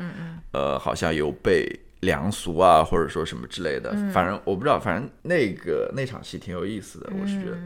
[0.52, 3.92] 呃，好像有被良俗啊，或者说什么之类的。
[4.12, 7.58] 反正我不知道，反正那个那场戏挺有意思的，我是觉得。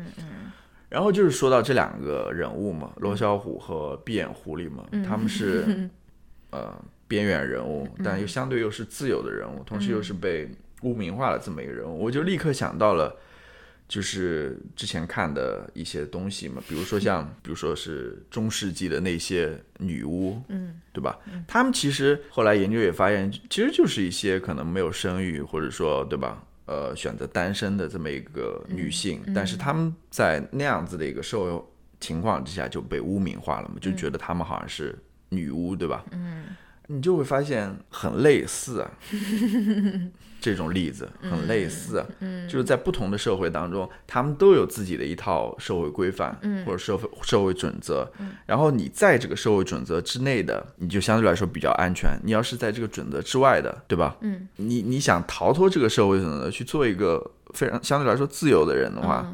[0.89, 5.89] 然后就是说到这两个人物嘛，罗小虎和闭眼狐狸嘛，他们是
[6.51, 6.73] 呃
[7.07, 10.49] 边缘人物，但又相对又是自由的人物，同时又是被
[10.81, 13.15] 污名化的这么一个人物，我就立刻想到了。
[13.91, 21.19] 就是之前看的一些东西嘛，比如说像，比如说是中世纪的那些女巫，嗯，对吧？
[21.45, 26.41] 他们其实后来研究也发现，其实就是一些可能没有生育，或者说，对吧？
[26.67, 31.61] 呃，选择单身的这么一个女性，但是他们在那样子的一个社会
[31.99, 36.05] 情况之下就被污名化了嘛，就觉得他们好像是女巫，对吧？
[36.11, 36.45] 嗯，
[36.91, 38.91] 你就会发现很类似啊，
[40.41, 42.03] 这种例子很类似
[42.49, 54.17] 就是在不同的社会当中，他们都有自己的一套社会规范，嗯，或者社会社会准则，嗯，然后你在这个社会准则之内的，你就相对来说比较安全；你要是在这个准则之外的，对吧？
[54.21, 59.25] 嗯，你你想逃脱这个社会准则，去做一个非常相对来说自由的人的话，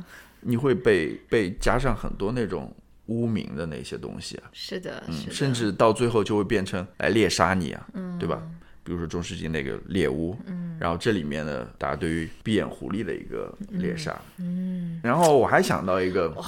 [0.42, 2.72] 你会被被加上很多那种
[3.08, 7.88] 污名的那些东西啊，是的，嗯甚至到最后就会变成来猎杀你啊，
[8.20, 8.42] 对吧？
[8.84, 10.34] 比如说中世纪那个猎巫，
[10.80, 16.46] 然后这里面呢，大家对于闭眼狐狸的一个猎杀，嗯，然后我还想到一个，哇，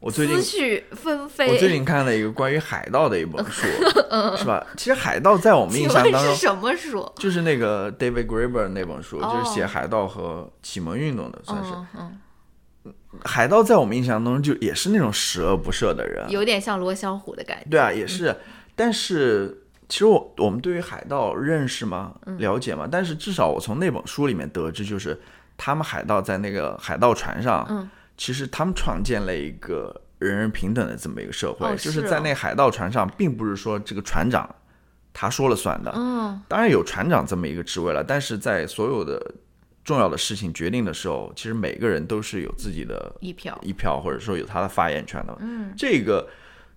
[0.00, 1.48] 我最近思绪纷飞。
[1.50, 3.66] 我最近看了一个关于海盗的一本书，
[4.38, 4.66] 是吧？
[4.78, 7.06] 其实海盗在我们印象当中是什么书？
[7.16, 11.70] 就是那个 David Graeber 那本书，哦就是写海盗和启蒙运动的，算是。
[11.72, 12.18] 嗯嗯，
[13.24, 17.66] 海盗在我们印象当中就也是那种十恶不赦的人，有点像罗小虎的感觉。
[17.70, 18.34] 对啊，也是。
[18.74, 22.14] 但是其实我我们对于海盗认识吗？
[22.26, 22.88] 嗯了解吗？
[22.90, 25.18] 但是至少我从那本书里面得知，就是
[25.56, 34.48] 他们海盗在那个海盗船上，嗯其实他们创建了一个人人平等的这么一个社会，哦就是在那海盗船上，并不是说这个船长
[35.12, 39.34] 他说了算的，嗯当然有船长这么一个职位了，但是在所有的
[39.86, 43.56] 重要的事情决定的时候，其实每个人都是有自己的一票。
[43.62, 45.38] 一票，或者说有他的发言权的。
[45.38, 46.28] 嗯，这个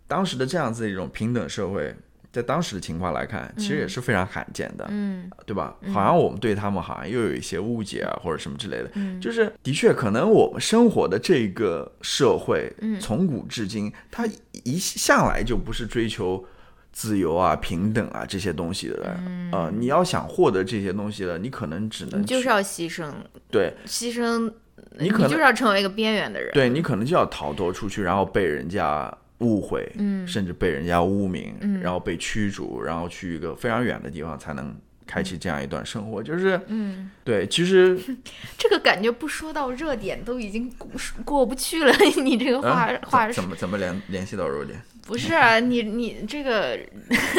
[0.07, 1.95] 当时的这样子一种平等社会，
[2.31, 5.75] 在当时的情况来看，其实也是非常罕见的，嗯对吧？
[5.91, 8.91] 好像我们对他们好像又有一些误解啊，或者什么之类的。
[8.93, 14.27] 嗯就是的确，可能我们生活的这个社会，从古至今，它
[14.63, 16.45] 一向来就不是追求。
[16.91, 19.17] 自由啊，平等啊，这些东西的，
[19.51, 23.11] 呃，你要想获得这些东西的，你可能只能你就是要牺牲，
[23.49, 24.51] 对，牺牲，
[24.97, 26.51] 你可能就是要成为一个边缘的人。
[26.53, 34.75] 对你可能就要逃脱出去，然后被人家误会，嗯，甚至被人家污名，嗯，然后被驱逐，然后去一个非常远的地方才能
[35.07, 37.97] 开启这样一段生活，就是，嗯， 对，其实
[38.57, 40.89] 这个感觉不说到热点都已经过
[41.23, 41.93] 过不去了。
[42.21, 44.81] 你这个话、嗯话怎怎么怎么联联系到热点？
[45.09, 45.59] 不是啊？
[45.59, 46.79] 你你这个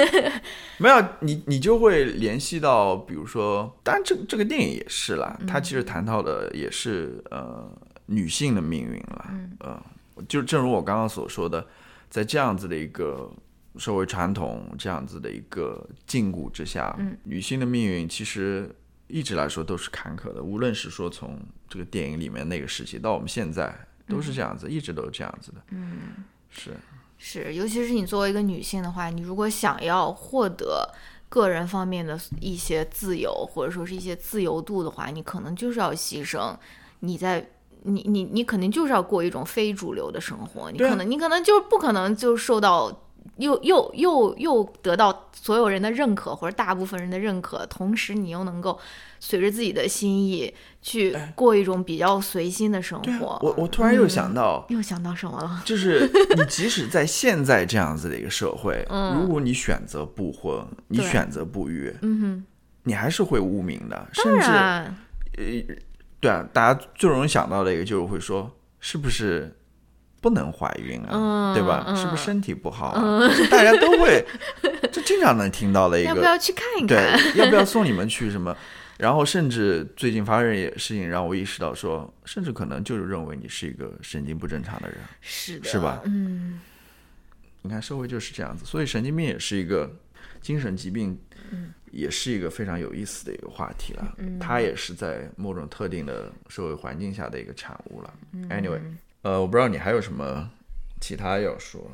[0.79, 7.71] 没有，你你就会联系到，比如说，当然这这个电影也是啦，它其实谈到的也是呃
[8.07, 9.81] 女性的命运啦，嗯、呃，
[10.29, 11.65] 就正如我刚刚所说的，
[12.09, 13.31] 在这样子的一个
[13.77, 18.69] 社会传统这样子的一个禁锢之下，女性的命运其实
[19.07, 23.73] 一直来说都是坎坷的，无论是说从这个电影里面那个时期到我们现在，
[24.09, 26.73] 都是这样子，一直都是这样子的，嗯，是。
[27.23, 30.89] 是，尤其是你作为一个女性的话，你如果想要获得
[31.29, 36.57] 个人方面的一些自由，或者说是一些自由度的话，你可能就是要牺牲
[37.01, 37.47] 你在。
[37.85, 42.93] 你你你肯定就是要过一种非主流的生活，你可能你可能就不可能就受到
[43.37, 48.79] 又又又又得到所有人的认可或者大部分人的认可，同时你又能够
[49.19, 50.53] 随着自己的心意
[50.83, 53.39] 去过一种比较随心的生活。
[53.43, 55.63] 我我突然又想到，又想到什么了？
[55.65, 62.45] 就是你即使在现在这样子的一个社会，如果你选择不婚，你选择不育，嗯哼，
[62.85, 64.97] 你还是会污名的，甚至呃，
[66.19, 69.55] 对啊，大家最容易想到的一个就是会说，是不是
[70.21, 71.85] 不能怀孕啊，嗯对吧？
[71.89, 73.29] 嗯是不是身体不好啊？
[73.37, 74.25] 这大家都会，
[74.93, 78.55] 就经常能听到的一个， 要不要去看一对看？，要不要送你们去什么？
[78.99, 84.99] 然后甚至最近发生一件事情，让我意识到说，甚至可能就是认为你是一个神经不正常的人。
[85.23, 86.61] 是的，是吧嗯，
[87.63, 89.91] 你看社会就是这样子，所以神经病也是一个
[90.43, 91.19] 精神疾病，
[91.91, 94.15] 也是一个非常有意思的一个话题了。
[94.39, 98.13] 它也是在某种特定的社会环境下的一个产物了。
[98.51, 98.81] Anyway，
[99.23, 100.51] 呃，我不知道你还有什么
[101.01, 101.91] 其他要说。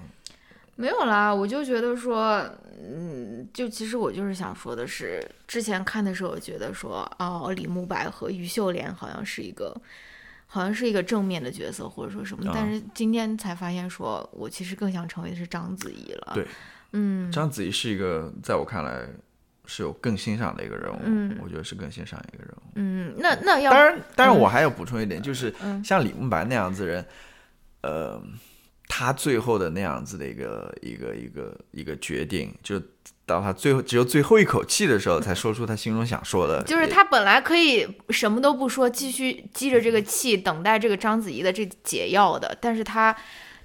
[0.77, 2.39] 没有啦，我就觉得说，
[2.79, 9.75] 嗯，就其实我就是想说的是，之前看的时候觉得说，哦，李慕白和于秀莲好像是一个。
[10.49, 16.33] 好像是一个正面的角色，或者说什么，啊但是今天才发现说，我其实更想成为的是章子怡了。
[16.35, 16.47] 对，
[16.93, 19.09] 嗯，章子怡是一个在我看来
[19.67, 21.37] 是有更欣赏的一个人物，嗯。
[21.43, 22.63] 我觉得是更欣赏一个人物。
[22.77, 25.83] 嗯，那那要当然，当然我还要补充一点，就是嗯。
[25.85, 27.07] 像李慕白那样子的人，
[27.83, 28.23] 呃，
[28.89, 32.81] 他最后的那样子的一个一个一个一个决定，就
[33.25, 43.17] 到他最后只有最后一口气的时候，才说出他心中想说的，就是他本来可以什么都不说，继续积着这个气，等待这个章子怡的这解药的，但是他，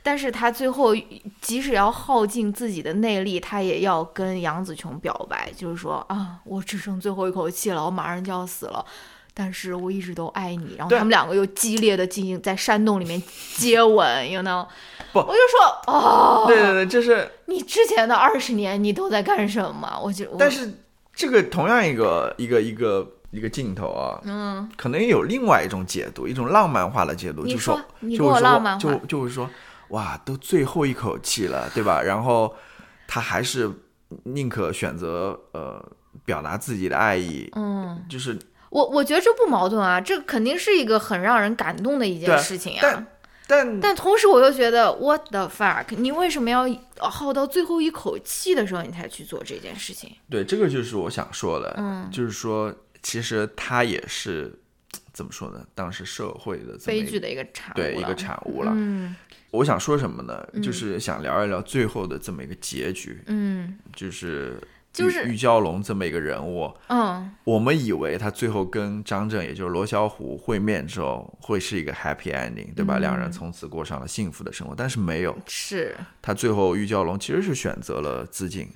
[0.04, 0.96] 但是他最后
[1.40, 8.86] 即使要耗尽自己的内力，他也要跟杨紫琼表白，就是说啊，我只剩最后一口气了，我马上就要死了。
[9.34, 13.22] 但是我一直都爱你，然后他们两个又激烈的进行在山洞里面
[13.56, 14.68] 接吻，you know，
[15.14, 19.98] 不我就说哦，对对对，就是，你之前的二十年你都在干什么？
[20.04, 20.70] 我就，我但是
[21.14, 29.50] 这个同样一个一个一个一个镜头啊，嗯，可能也有另外一种解读，一种浪漫化的解读，就说说你说浪漫化就就是说，
[29.92, 32.02] 哇，都最后一口气了，对吧？
[32.02, 32.54] 然后
[33.08, 33.72] 他还是
[34.24, 35.82] 宁可选择呃
[36.26, 38.04] 表达自己的爱意，嗯。
[38.10, 38.38] 就是
[38.70, 43.08] 我我觉得这不矛盾啊，这肯定是一个很让人感动的一件事情但啊。
[43.48, 46.66] 但但同时我又觉得，what the fuck，你为什么要
[47.00, 50.10] 耗到最后一口气的时候你才去做这件事情？
[50.30, 52.74] 对这个就是我想说的，嗯就是说
[53.04, 54.58] 其实他也是
[55.14, 55.66] 怎么说呢？
[55.76, 58.72] 当时社会的悲剧的一个产物对一个产物了。
[58.76, 59.16] 嗯
[59.52, 60.48] 我想说什么呢？
[60.64, 64.58] 就是想聊一聊最后的这么一个结局，嗯就是
[64.94, 66.74] 就是玉玉娇龙这么一个人物。
[66.88, 72.98] 嗯我们以为他最后跟张震，也就是罗小虎会面之后，会是一个 happy ending，对吧？
[72.98, 75.38] 嗯两人从此过上了幸福的生活，但是没有。
[75.46, 75.94] 是。
[76.22, 78.70] 他最后玉娇龙其实是选择了自尽，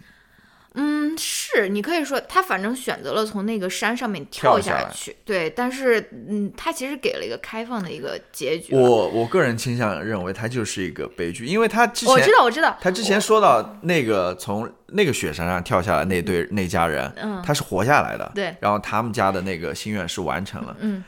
[0.76, 8.76] 嗯，是，你可以说他反正选择了从那个山上面跳下去，对，但是嗯，他其实给了一个开放的一个结局。
[8.76, 17.42] 我我个人倾向认为他就是一个悲剧，因为他之前我知道，我知道，他之前说到那个从那个雪山上跳下来那对那家人，嗯。
[17.46, 18.56] 他是活下来的，对。
[18.60, 21.04] 然后他们家的那个心愿是完成了，嗯，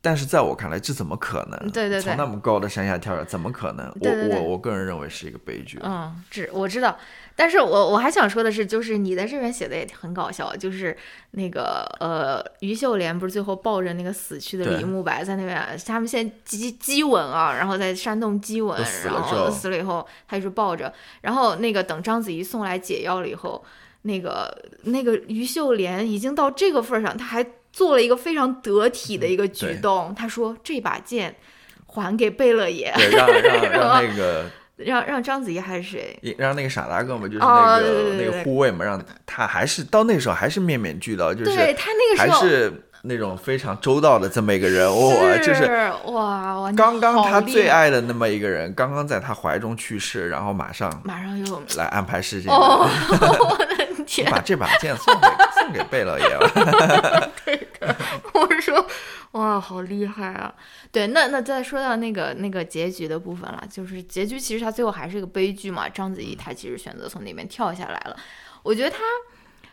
[0.00, 1.58] 但是在我看来，这怎么可能？
[1.72, 3.90] 对对对从那么高的山下跳下来，怎么可能？
[4.00, 5.80] 对对对我我我个人认为是一个悲剧。
[5.82, 6.96] 嗯，知我知道，
[7.34, 10.96] 但是我我还想说的是，就是你在这边写的也很搞笑，就是
[11.32, 20.92] 那个呃，于秀莲不是最后抱着那个死去的李慕白在那边，他们先激激吻啊，然后在山洞激吻，死了然后死了以后，他一直抱着，
[21.22, 23.64] 然后那个等章子怡送来解药了以后，
[24.02, 27.44] 那个那个于秀莲已经到这个份儿上，他还
[27.76, 31.36] 做了一个非常得体的一个举动，他说这把剑
[31.84, 34.46] 还给贝勒爷，让让 让那个
[34.76, 36.18] 让让章子怡还是谁？
[36.38, 42.72] 让那个傻大个嘛，就是哦那个、那个护卫嘛，让他还是到那时候还是面面俱到，就是对他那个时候还是
[43.02, 45.64] 那种非常周到的这么一个人，哇，就是
[46.06, 52.88] 哇哇，刚刚他最爱的那么一个人，刚刚在他怀中去世，然后马上马上又来安排事情，哦，
[53.50, 54.30] 我的天！
[54.30, 57.32] 把这把剑送给送给贝勒爷了。
[58.34, 58.86] 我说，
[59.32, 60.52] 哇，好厉害啊！
[60.90, 65.88] 对，那那再说到那个那个结局的部分了，就是结局其实他最后还是一个悲剧嘛。
[65.88, 68.16] 章子怡她其实选择从那边跳下来了，
[68.62, 68.98] 我觉得她。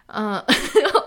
[0.08, 0.38] 嗯，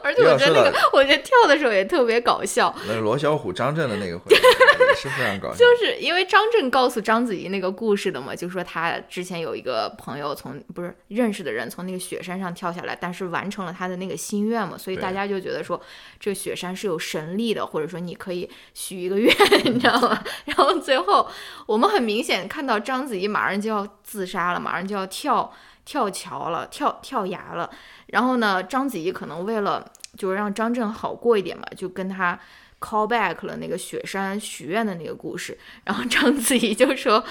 [0.03, 15.81] 而且我觉得那个，我觉得跳的时候也特别搞笑，那个罗小虎、张震的那个回忆也是非常搞笑，就是因为张震告诉章子怡那个故事的嘛，就说他之前有一个朋友从不是认识的人从那个雪山上跳下来，但是完成了他的那个心愿嘛，所以大家就觉得说
[16.19, 19.33] 这个雪山是有神力的，或者说你可以许一个愿，
[19.65, 20.25] 你知道吗？
[20.47, 21.29] 然后最后
[21.67, 25.53] 我们很明显看到章子怡马上就要自杀了，马上就要跳
[25.87, 27.71] 跳桥了，跳跳崖了。
[28.09, 32.39] 然后呢，章子怡可能为了就是让张震好过一点嘛，就跟他
[32.79, 35.57] call back 了那个雪山许愿的那个故事。
[35.85, 37.25] 然后章子怡就说，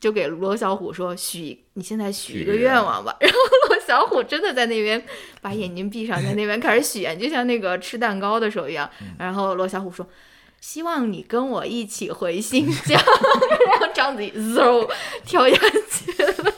[0.00, 3.14] 就给罗小虎说许你现在许一个愿愿望吧。
[3.20, 3.38] 然后
[3.68, 5.04] 罗小虎真的在那边
[5.40, 8.90] 把眼睛闭上，在那边开始许愿，就像那个吃蛋糕的时候一样。
[9.18, 10.04] 然后罗小虎说。
[10.60, 13.00] 希望你跟我一起回新疆，
[13.70, 14.90] 然后章子怡嗖
[15.24, 16.52] 跳下去了，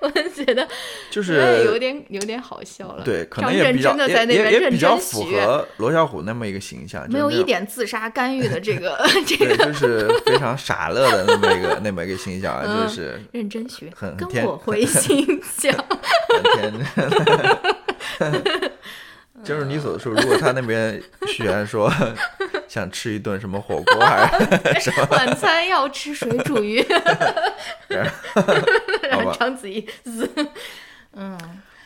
[0.00, 0.66] 我觉得
[1.10, 3.04] 就是有点有点好笑了。
[3.04, 15.72] 对，可能也比较真的在那也也也边认比较符合罗小虎那么一个形象，没有一点自杀干预的这个 这，个就是非常傻乐的那么一个那么一个形象啊，嗯就是认真许愿，跟我回形象。
[16.30, 18.69] 很天真。
[19.44, 21.92] 就是你所说，如果他那边许愿说
[22.68, 26.84] 想吃一顿什么火锅，还是 什么，晚餐要吃水煮鱼，
[27.88, 29.32] 然后？
[29.38, 30.28] 章子怡滋，
[31.14, 31.38] 嗯。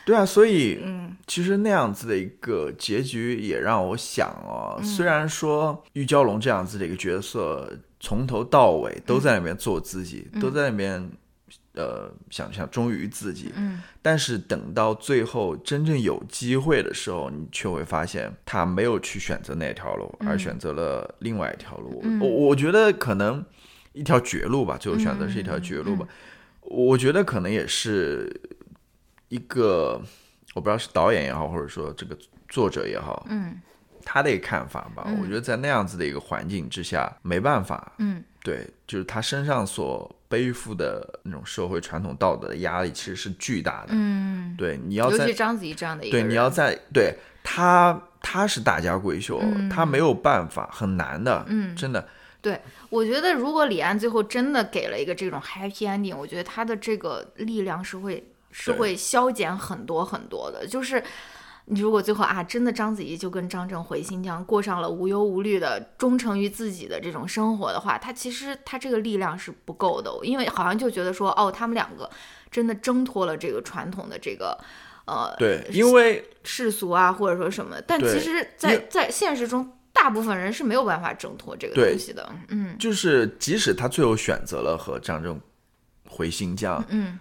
[0.05, 1.15] 对啊，所以嗯。
[1.25, 7.67] 其实那样子的一个结局也让我想哦，嗯虽然说玉娇龙这样子的一个角色
[7.99, 11.09] 从头到尾都在那边做自己，都在那边
[11.75, 22.01] 呃想想忠于自己，嗯但是等到最后真正有机会的时候，你却会发现他没有去选择那条路，而选择了另外一条路。
[22.03, 23.43] 嗯我我觉得可能
[23.93, 26.07] 一条绝路吧，最后选择是一条绝路吧。
[26.61, 28.29] 我觉得可能也是
[29.29, 30.01] 一个，
[30.53, 32.17] 我不知道是导演也好，或者说这个
[32.49, 33.61] 作者也好，嗯
[34.03, 35.07] 他的一个看法吧。
[35.21, 43.91] 我觉得在那样子的一个环境之下，没办法，嗯对，就是他身上所背负的那种社会传统道德的压力，其实是巨大的。
[43.91, 52.05] 嗯，对，你要在尤其章子怡这样的一个对人，你要在对他他是大家闺秀，他没有办法，很难的，嗯真的。
[52.41, 52.59] 对
[52.89, 58.21] 我觉得如果李安最后真的给了一个这种 happy ending，我觉得他的这个力量是会
[58.51, 60.67] 是对会消减很多很多的。
[60.67, 61.01] 就是
[61.65, 72.09] 你如果最后啊，真的章子怡就跟张震回新疆，过上了无忧无虑的忠诚于自己的这种生活的话，他其实他这个力量是不够的，因为好像就觉得说哦，他们两个
[72.49, 74.57] 真的挣脱了这个传统的这个。
[75.07, 82.27] 呃，对，因为世俗啊，或者说什么，但其实因在，在现实中，大部分人是没有办法挣脱这个东西的。
[82.47, 85.39] 嗯就是即使他最后选择了和张震
[86.09, 87.19] 回新疆，嗯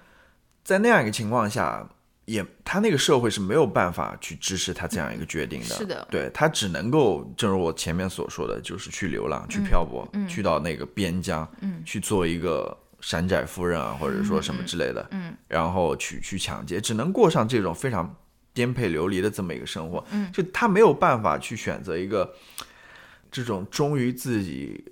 [0.63, 1.87] 在那样一个情况下，
[2.27, 6.07] 也他那个社会是没有办法去支持他这样一个决定的，是的。
[6.11, 11.47] 对他只能够，正如我前面所说的，就是去流浪、去漂泊，去到那个边疆，
[11.85, 18.17] 去做一个山寨夫人啊，或者说什么之类的，嗯，然后去去抢劫，只能过上这种非常
[18.55, 22.35] 颠沛流离的这么一个生活，嗯，就他没有办法去选择一个
[23.31, 24.83] 这种忠于自己，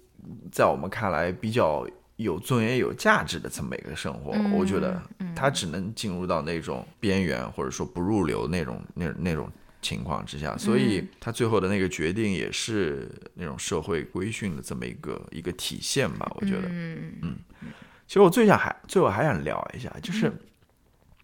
[0.51, 1.87] 在我们看来比较
[2.23, 5.03] 有尊严、有价值的这么一个生活，我觉得
[5.37, 9.51] 他只能进入到那种边缘或者说不入流那种那那种
[9.81, 16.69] 情况之下，所以他最后的那个决定也是那种社会规训的这么一个一个体现吧，我觉得。
[16.69, 17.37] 嗯嗯
[18.07, 20.31] 其实我最想还最后还想聊一下，就是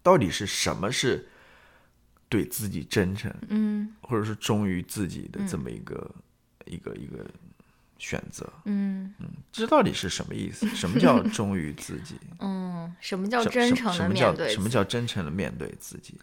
[0.01, 1.27] 到底是什么是
[2.27, 3.93] 对自己真诚，嗯。
[4.01, 6.09] 或者是忠于自己的这么一个、
[6.65, 7.23] 一个一个
[7.99, 8.51] 选择？
[8.65, 10.67] 嗯嗯这到底是什么意思？
[10.75, 12.15] 什么叫忠于自己？
[12.39, 14.49] 嗯，什么叫真诚的什么叫面对？
[14.53, 14.67] 什么？
[14.69, 16.15] 叫真诚的面对自己？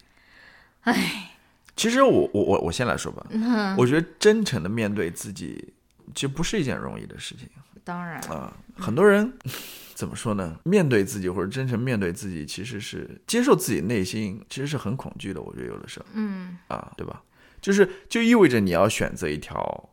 [0.81, 1.31] 唉，
[1.75, 5.73] 其实我我我我先来说吧，嗯我觉得真诚的面对自己，
[6.13, 7.47] 其实不是一件容易的事情
[7.83, 8.51] 当然，啊。
[8.75, 9.31] 很多人
[9.95, 10.59] 怎么说呢？
[10.63, 15.41] 面对自己或者真诚面对自己，其实是接受自己内心，其实是很恐惧的。
[15.41, 17.21] 我觉得有的时候嗯啊，对吧？
[17.59, 19.89] 就是就意味着你要选择一条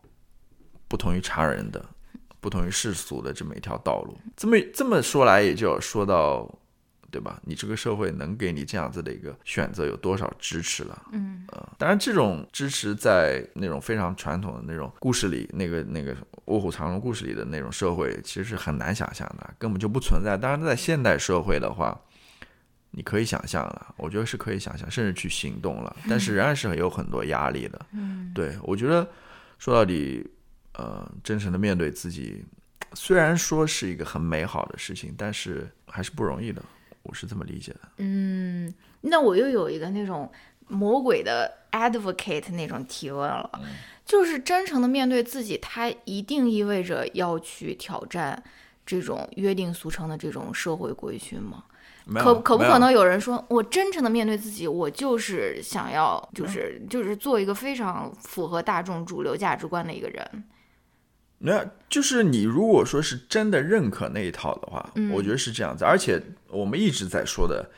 [0.95, 1.85] 不同于常人的、
[2.41, 4.17] 不同于世俗的这么一条道路。
[4.37, 6.49] 这么这么说来，也就要说到，
[7.11, 7.41] 对吧？
[7.43, 11.03] 你这个社会能给你这样子的一个选择有多少支持了？
[11.11, 16.15] 嗯呃，当然，这种支持在那种非常传统的那种故事里，那个那个
[16.45, 20.37] 《卧虎藏龙》故事里的那种社会，其实是很难想象的，根本就不存在。
[20.37, 22.01] 当然，在现代社会的话，
[22.93, 27.85] 你可以想象了，我觉得是可以想象，甚至去行动了，但是仍然是有很多压力的。
[27.95, 29.05] 嗯对我觉得
[29.59, 30.29] 说到底，
[30.75, 32.45] 呃，真诚的面对自己，
[32.93, 36.62] 虽然说是一个很美好的事情，但是还是不容易的。
[37.03, 37.81] 我是这么理解的。
[37.99, 38.72] 嗯，
[39.03, 40.31] 那我又有一个那种
[40.68, 43.68] 魔鬼的 advocate 那种提问了，嗯
[44.07, 48.43] 就是真诚的面对自己，它一定意味着要去挑战
[48.85, 51.64] 这种约定俗成的这种社会规训吗？
[52.16, 60.45] 可可不可能有人说，我真诚的面对自己，我就是想要，就是就是做一个非常符合大众主流价值观的一个人？
[61.39, 65.85] 那就是你如果说是真的认可那一套的话，嗯我觉得是这样子。
[65.85, 67.70] 而且我们一直在说的，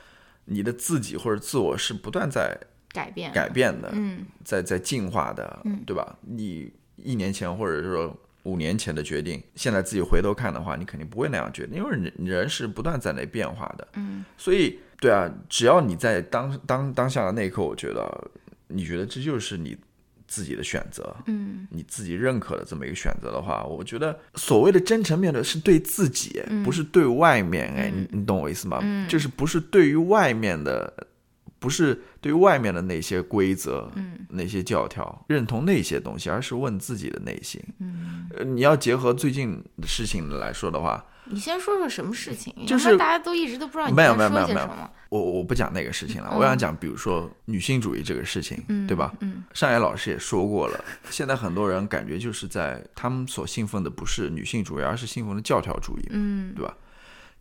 [0.45, 2.57] 你的自己或者自我是不断在
[2.91, 6.17] 改变，改变的，嗯在在进化的，嗯对吧？
[6.21, 13.89] 你一年前或者说五年前的决定，现在自己回头看的话，你肯定不会那样决定，因为人人是不断在那变化的。
[13.95, 18.31] 嗯所以，对啊，只要你在当当当下的那一刻，我觉得
[18.69, 19.77] 你觉得这就是你
[20.27, 27.73] 自己的选择，嗯你自己认可的这么一个选择的话，我觉得所谓的真诚面对是对自己，不是对外面。
[27.75, 28.81] 哎，你你懂我意思吗？
[28.83, 30.93] 嗯就是不是对于外面的，
[31.59, 37.63] 不是对于外面的那些规则、嗯那些教条认同那些东西，而是问自己的内心。
[37.79, 42.55] 嗯，呃，你要结合最近的事情来说的话，你先说说什么事情？
[42.67, 44.91] 就是大家都一直都不知道你没有在没有没有没有。
[45.09, 49.13] 我我不讲那个事情了，嗯我想讲，比如说女性主义这个事情，嗯，对吧？
[49.21, 56.75] 嗯上野老师也说过了，现在很多人感觉就是在他们所信奉的不是女性主义，而是信奉的教条主义，嗯对吧？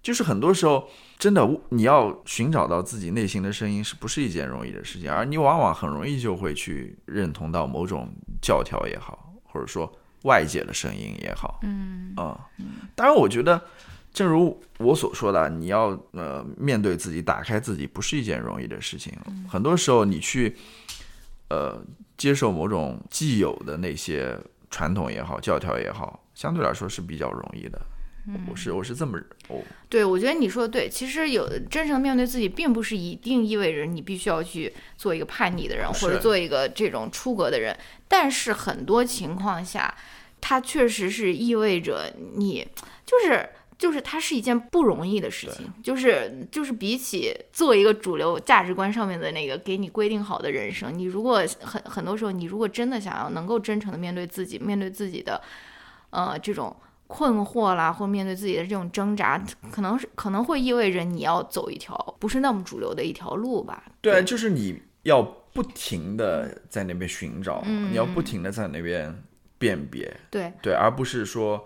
[0.03, 5.11] 就是很多时候，真的你要寻找到自己内心的声音，是不是一件容易的事情？
[5.11, 8.07] 而你往往很容易就会去认同到某种
[8.39, 9.91] 教条也好，或者说
[10.25, 12.49] 外界的声音也好，嗯啊、
[12.95, 13.61] 当然，我觉得，
[14.11, 19.13] 正如我所说的，你要呃面对自己，打开自己，不是一件容易的事情。
[19.47, 20.55] 很多时候，你去
[21.49, 21.79] 呃
[22.17, 24.35] 接受某种既有的那些
[24.71, 27.79] 传统也好，教条也好，相对来说是比较容易的。
[28.49, 30.89] 我是我是这么我对，我觉得你说的对。
[30.89, 37.77] 其实有真诚面对自己，并不是一定意味着你必须要去做一个叛逆的人，或者做一个这种出格的人。
[38.07, 39.93] 但是很多情况下，
[40.41, 42.67] 它确实是意味着你
[43.05, 43.49] 就是。
[43.77, 55.41] 就是它是一件不容易的事情，就是就是比起做一个主流价值观上面的那个给你规定好的人生，你如果很很多时候，你如果真的想要能够真诚的面对自己，面对自己的，
[56.11, 56.73] 呃，这种
[57.07, 63.83] 困惑啦，或面对自己的这种挣扎，可能是可能会意味着你要走一条不是那么主流的一条路吧。
[64.01, 65.21] 对，就是你要
[65.53, 69.15] 不停的在那边寻找，嗯你要不停的在那边
[69.57, 71.63] 辨别，对，对，而不是说，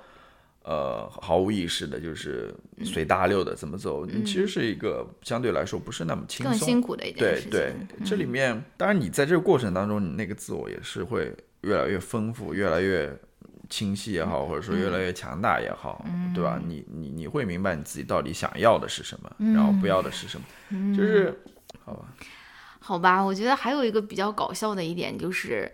[0.63, 4.05] 呃，毫无意识的，就是随大流的怎么走。
[4.05, 7.51] 你其实是一个相对来说不是那么轻松更，辛苦的一件对事情。
[7.51, 7.75] 对，
[8.05, 13.17] 这里面当然你在这个过程当中，你那个自我也是会越来越丰富，越来越
[13.69, 16.03] 清晰也好，或者说越来越强大也好，
[16.33, 16.59] 对吧？
[16.65, 21.41] 你你你会明白你自己到底想要的是什么，然后不要的是什么，就是
[21.85, 22.05] 好吧。
[22.79, 25.71] 好吧，我觉得还有一个比较搞笑的一点就是，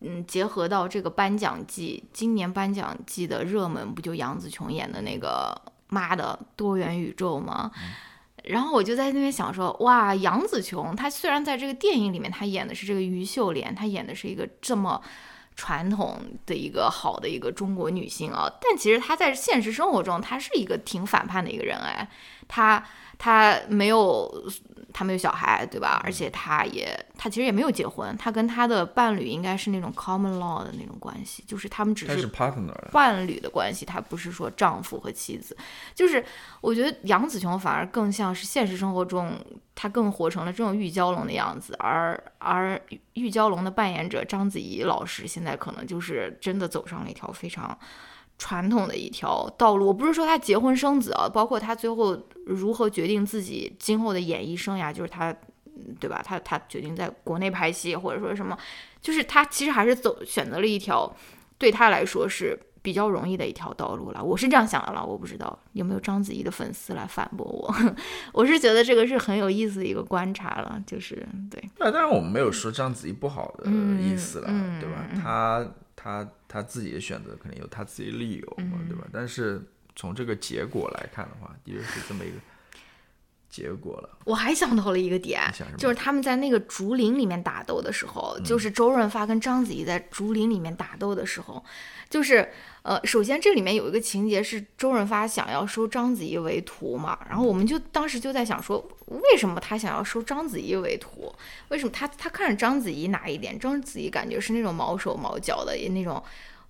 [0.00, 7.72] 嗯，结合到这个颁奖季，今年颁奖季的热门不就杨紫琼演的那个《妈的多元宇宙》吗？
[8.44, 15.00] 然后我就在那边想说，哇，杨紫琼她虽然在这个电影里面她演的是这个于秀莲，她演的是一个这么
[15.56, 22.08] 传统的一个好的一个中国女性啊，但其实她在现实生活中她是一个挺反叛的一个人哎，
[22.48, 22.84] 她
[23.18, 24.50] 她没有
[24.92, 26.00] 她没有小孩对吧？
[26.04, 32.26] 而且他也他其实也没有结婚，他跟他的伴侣应该是那种 common law 的那种关系，就是他们只是
[32.90, 35.56] 伴侣的关系，他不是说丈夫和妻子，
[35.94, 36.24] 就是
[36.60, 39.32] 我觉得杨紫琼反而更像是现实生活中，
[39.74, 42.80] 她更活成了这种玉娇龙的样子，而而
[43.14, 47.76] 玉娇龙的扮演者章子怡老师现在可能就是真的走上了一条非常
[48.42, 49.86] 传统的一条道路。
[49.86, 55.34] 我不是说他结婚生子啊，包括他最后如何决定自己今后的演艺生涯，就是他。
[55.98, 56.22] 对吧？
[56.24, 58.56] 他他决定在国内拍戏，或者说什么，
[59.00, 61.12] 就是他其实还是走选择了一条
[61.58, 64.22] 对他来说是比较容易的一条道路了。
[64.22, 67.74] 我是这样想的了，我不知道有没有章子怡的粉丝来反驳我。
[68.34, 73.70] 我是觉得这个是很有意思的一个观察了，就是对，那当然我们没有说章子怡不好的
[74.00, 74.48] 意思了，
[74.80, 75.06] 对吧？
[75.14, 79.06] 她她她自己的选择肯定有她自己的理由嘛，嗯对吧？
[79.12, 79.62] 但是
[79.94, 82.36] 从这个结果来看的话，的确是这么一个
[83.52, 84.08] 结果了。
[84.24, 85.42] 我还想到了一个点
[85.76, 91.62] 就是他们在那个竹林里面打斗的时候，嗯就是周润发跟章子怡在竹林里面打斗的时候，
[92.08, 92.50] 就是
[92.82, 101.32] 呃，首先这里面有一个情节是周润发想要收章子怡为徒嘛，然后我们就当时就在想说，为什么他想要收章子怡为徒？
[101.68, 103.58] 为什么他他看着章子怡哪一点？
[103.58, 106.20] 章子怡感觉是那种毛手毛脚的那种。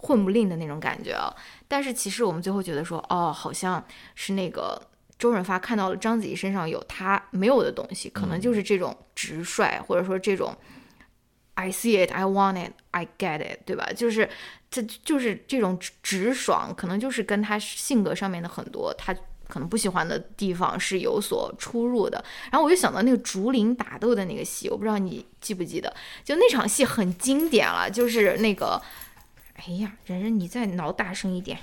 [0.04, 1.32] 混不吝的那种感觉啊，
[1.68, 3.80] 但是其实我们最后觉得说，哦，好像
[4.16, 4.82] 是那个
[5.22, 10.52] 周润发看到了章子怡身上有他没有的东西，可能就是这种直率，或者说这种
[11.54, 13.88] I see it, I want it, I get it，对吧？
[13.94, 14.28] 就是
[14.68, 19.14] 这就是这种直直爽，可能就是跟他性格上面的很多他。
[19.48, 25.94] 可能不喜欢的地方是有所出入的，然后我就想到那个竹林打斗的那个戏，我不知道你记不记得，
[26.24, 28.80] 就那场戏很经典了，就是那个，
[29.56, 31.58] 哎呀，人人你再挠大声一点，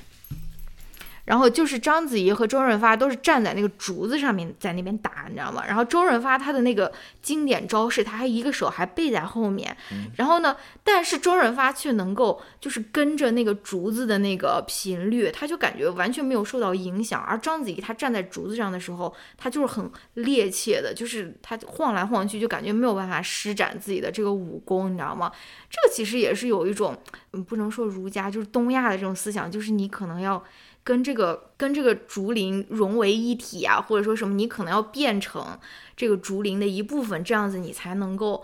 [1.29, 5.63] 然后就是章子怡和周润发都是站在那个竹子上面在那边打，你知道吗？
[5.67, 9.77] 然后周润发他的那个经典招式，他还一个手还背在后面，
[10.15, 17.21] 然后呢，但是周润发却能够就是跟着那个竹子的那个频率，他就感觉完全没有受到影响。
[17.21, 25.31] 而章子怡她站在竹子上的时候，她就是很趔趄的，就是她晃来晃去，就感觉没有办法施展自己的这个武功，你知道吗？
[25.69, 26.97] 这个其实也是有一种，
[27.33, 30.43] 嗯，不能说儒家，就是东亚的这种思想，就是你可能要。
[30.89, 35.55] 跟这个跟这个竹林融为一体啊，或者说什么，你可能要变成
[35.95, 38.43] 这个竹林的一部分，这样子你才能够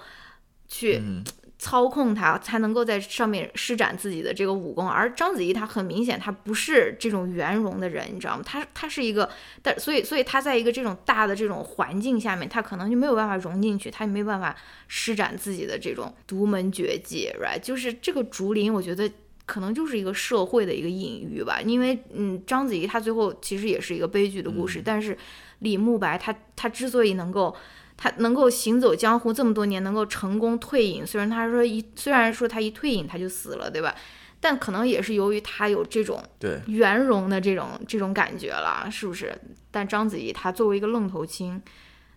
[0.68, 1.24] 去嗯，
[1.58, 4.88] 操控它，才能够在上面施展自己的这个武功。
[4.88, 8.44] 而章子怡她很明显，她不是这种圆融的人，你知道吗？
[8.46, 9.28] 她她是一个，
[9.64, 14.56] 但所以所以她在一个这种大的这种环境下面，她可能就没有办法融进去，她也没有办法
[14.88, 17.60] 施展自己的这种独门绝技，right？
[17.60, 19.12] 就是这个竹林，我觉得。
[19.46, 25.18] 可能就是一个社会的一个隐喻吧，因为嗯，章子怡她最后其实也是一个悲剧的故事，但是
[25.60, 27.56] 李慕白他他之所以能够
[27.96, 33.96] 他能够行走江湖这么多年，能够成功退隐，虽然他说一虽然说他一退隐他就死了，对吧？
[34.42, 39.36] 但可能也是由于他有这种对，圆融的这种这种感觉了，是不是？
[39.72, 41.60] 但章子怡她作为一个愣头青，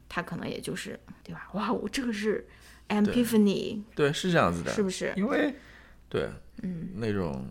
[0.08, 1.48] 她可能也就是对吧？
[1.54, 2.46] 哇，我这个是
[2.88, 5.12] epiphany，对，是这样子的，是不是？
[5.16, 5.54] 因为
[6.08, 6.28] 对，
[6.62, 7.44] 嗯，那种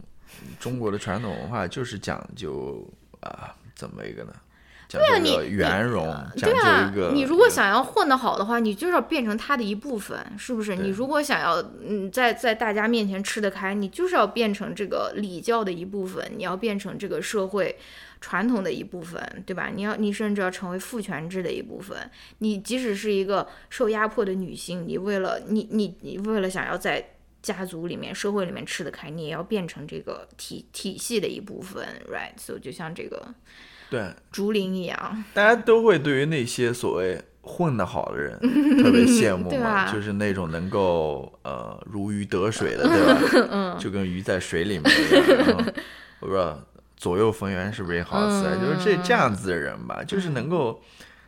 [0.59, 2.85] 中国的传统文化就是讲究
[3.19, 4.33] 啊，怎么一个呢？
[4.89, 6.05] 讲究一个啊你圆融，
[6.37, 10.77] 讲究对啊一个，，你如果想要混得好的话，你就是要变成他的一部分，是不是？
[10.77, 17.77] 你如果想要嗯在在大家面前吃得开，你就是要变成这个礼教的一部分，你要变成这个社会
[18.21, 19.69] 传统的一部分，对吧？
[19.75, 22.09] 你要你甚至要成为父权制的一部分。
[22.37, 27.05] 你即使是一个受压迫的女性，你为了你你你为了想要在
[27.53, 32.37] 家族里面、社会里面吃得开，你也要变成这个体体系的一部分，right？
[32.37, 33.25] 所、以就像这个
[33.89, 38.37] 对，竹林一样，大家都会对于那些所谓混得好的人
[38.83, 43.47] 特别羡慕嘛，就是那种能够呃如鱼得水的， 对吧？
[43.49, 45.73] 嗯就跟鱼在水里面一样。
[46.19, 46.59] 我不知道
[46.97, 48.57] 左右逢源是不是也好词啊？
[48.59, 50.81] 嗯就是这这样子的人吧，就是能够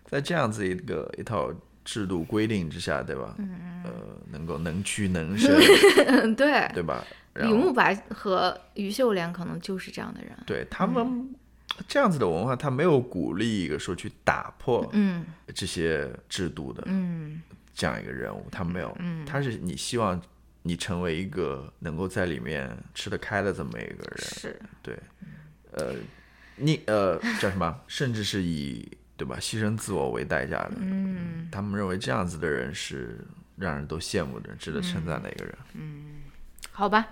[0.05, 1.49] 在这样子一个一套
[1.89, 3.33] 制度规定之下，对吧？
[3.39, 3.91] 嗯呃，
[4.31, 5.57] 能够能屈能伸，
[6.05, 6.69] 嗯， 对。
[6.73, 7.03] 对吧？
[7.33, 10.31] 李慕白和于秀莲可能就是这样的人。
[10.45, 11.33] 对他们
[11.87, 15.25] 这样子的文化，他没有鼓励一个说去打破嗯
[15.55, 17.41] 这些制度的，嗯
[17.73, 20.21] 这样一个人物，他没有，嗯他是你希望
[20.61, 24.99] 你成为一个能够在里面吃得开的这么一个人，是，对，
[25.71, 25.95] 呃，
[26.57, 27.79] 你呃叫什么？
[27.87, 28.85] 甚至是以
[29.19, 33.19] 对吧牺牲自我为代价的，嗯，他们认为这样子的人是
[33.57, 35.55] 让人都羡慕的，值得称赞的一个人。
[35.73, 36.21] 嗯
[36.71, 37.05] 好吧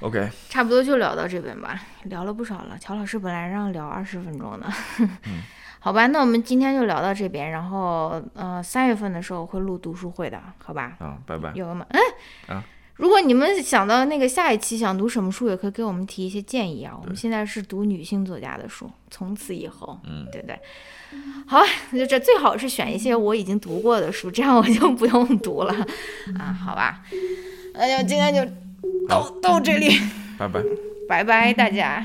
[0.00, 2.78] ，OK，差不多就聊到这边吧，聊了不少了。
[2.78, 4.66] 乔老师本来让聊二十分钟的，
[5.80, 10.96] 好吧，那我们今天就聊到这边，然后呃，三月份的时候会录读书会的，好吧？
[11.00, 11.52] 啊，拜拜。
[11.54, 11.84] 有吗？
[11.90, 12.64] 嗯，啊
[12.96, 16.96] 如果你们想到那个下一期想读什么书，也可以给我们提一些建议啊。
[17.00, 20.58] 我们现在是读女性作家的书，从此以后，嗯，对不对？
[21.46, 21.60] 好，
[21.92, 25.74] 就这最好是选一些我已经读过的书，这样我就不用读了
[26.38, 27.02] 啊，好吧？
[27.74, 28.44] 那就今天就
[29.08, 29.98] 到到这里，
[30.38, 30.60] 拜拜。
[31.06, 32.04] 拜拜，大家。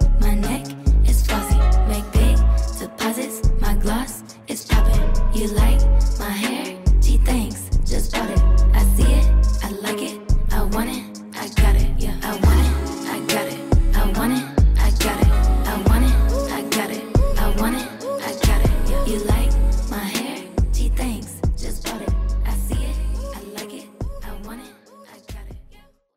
[3.91, 5.11] lost, it's poppin'.
[5.33, 5.90] You like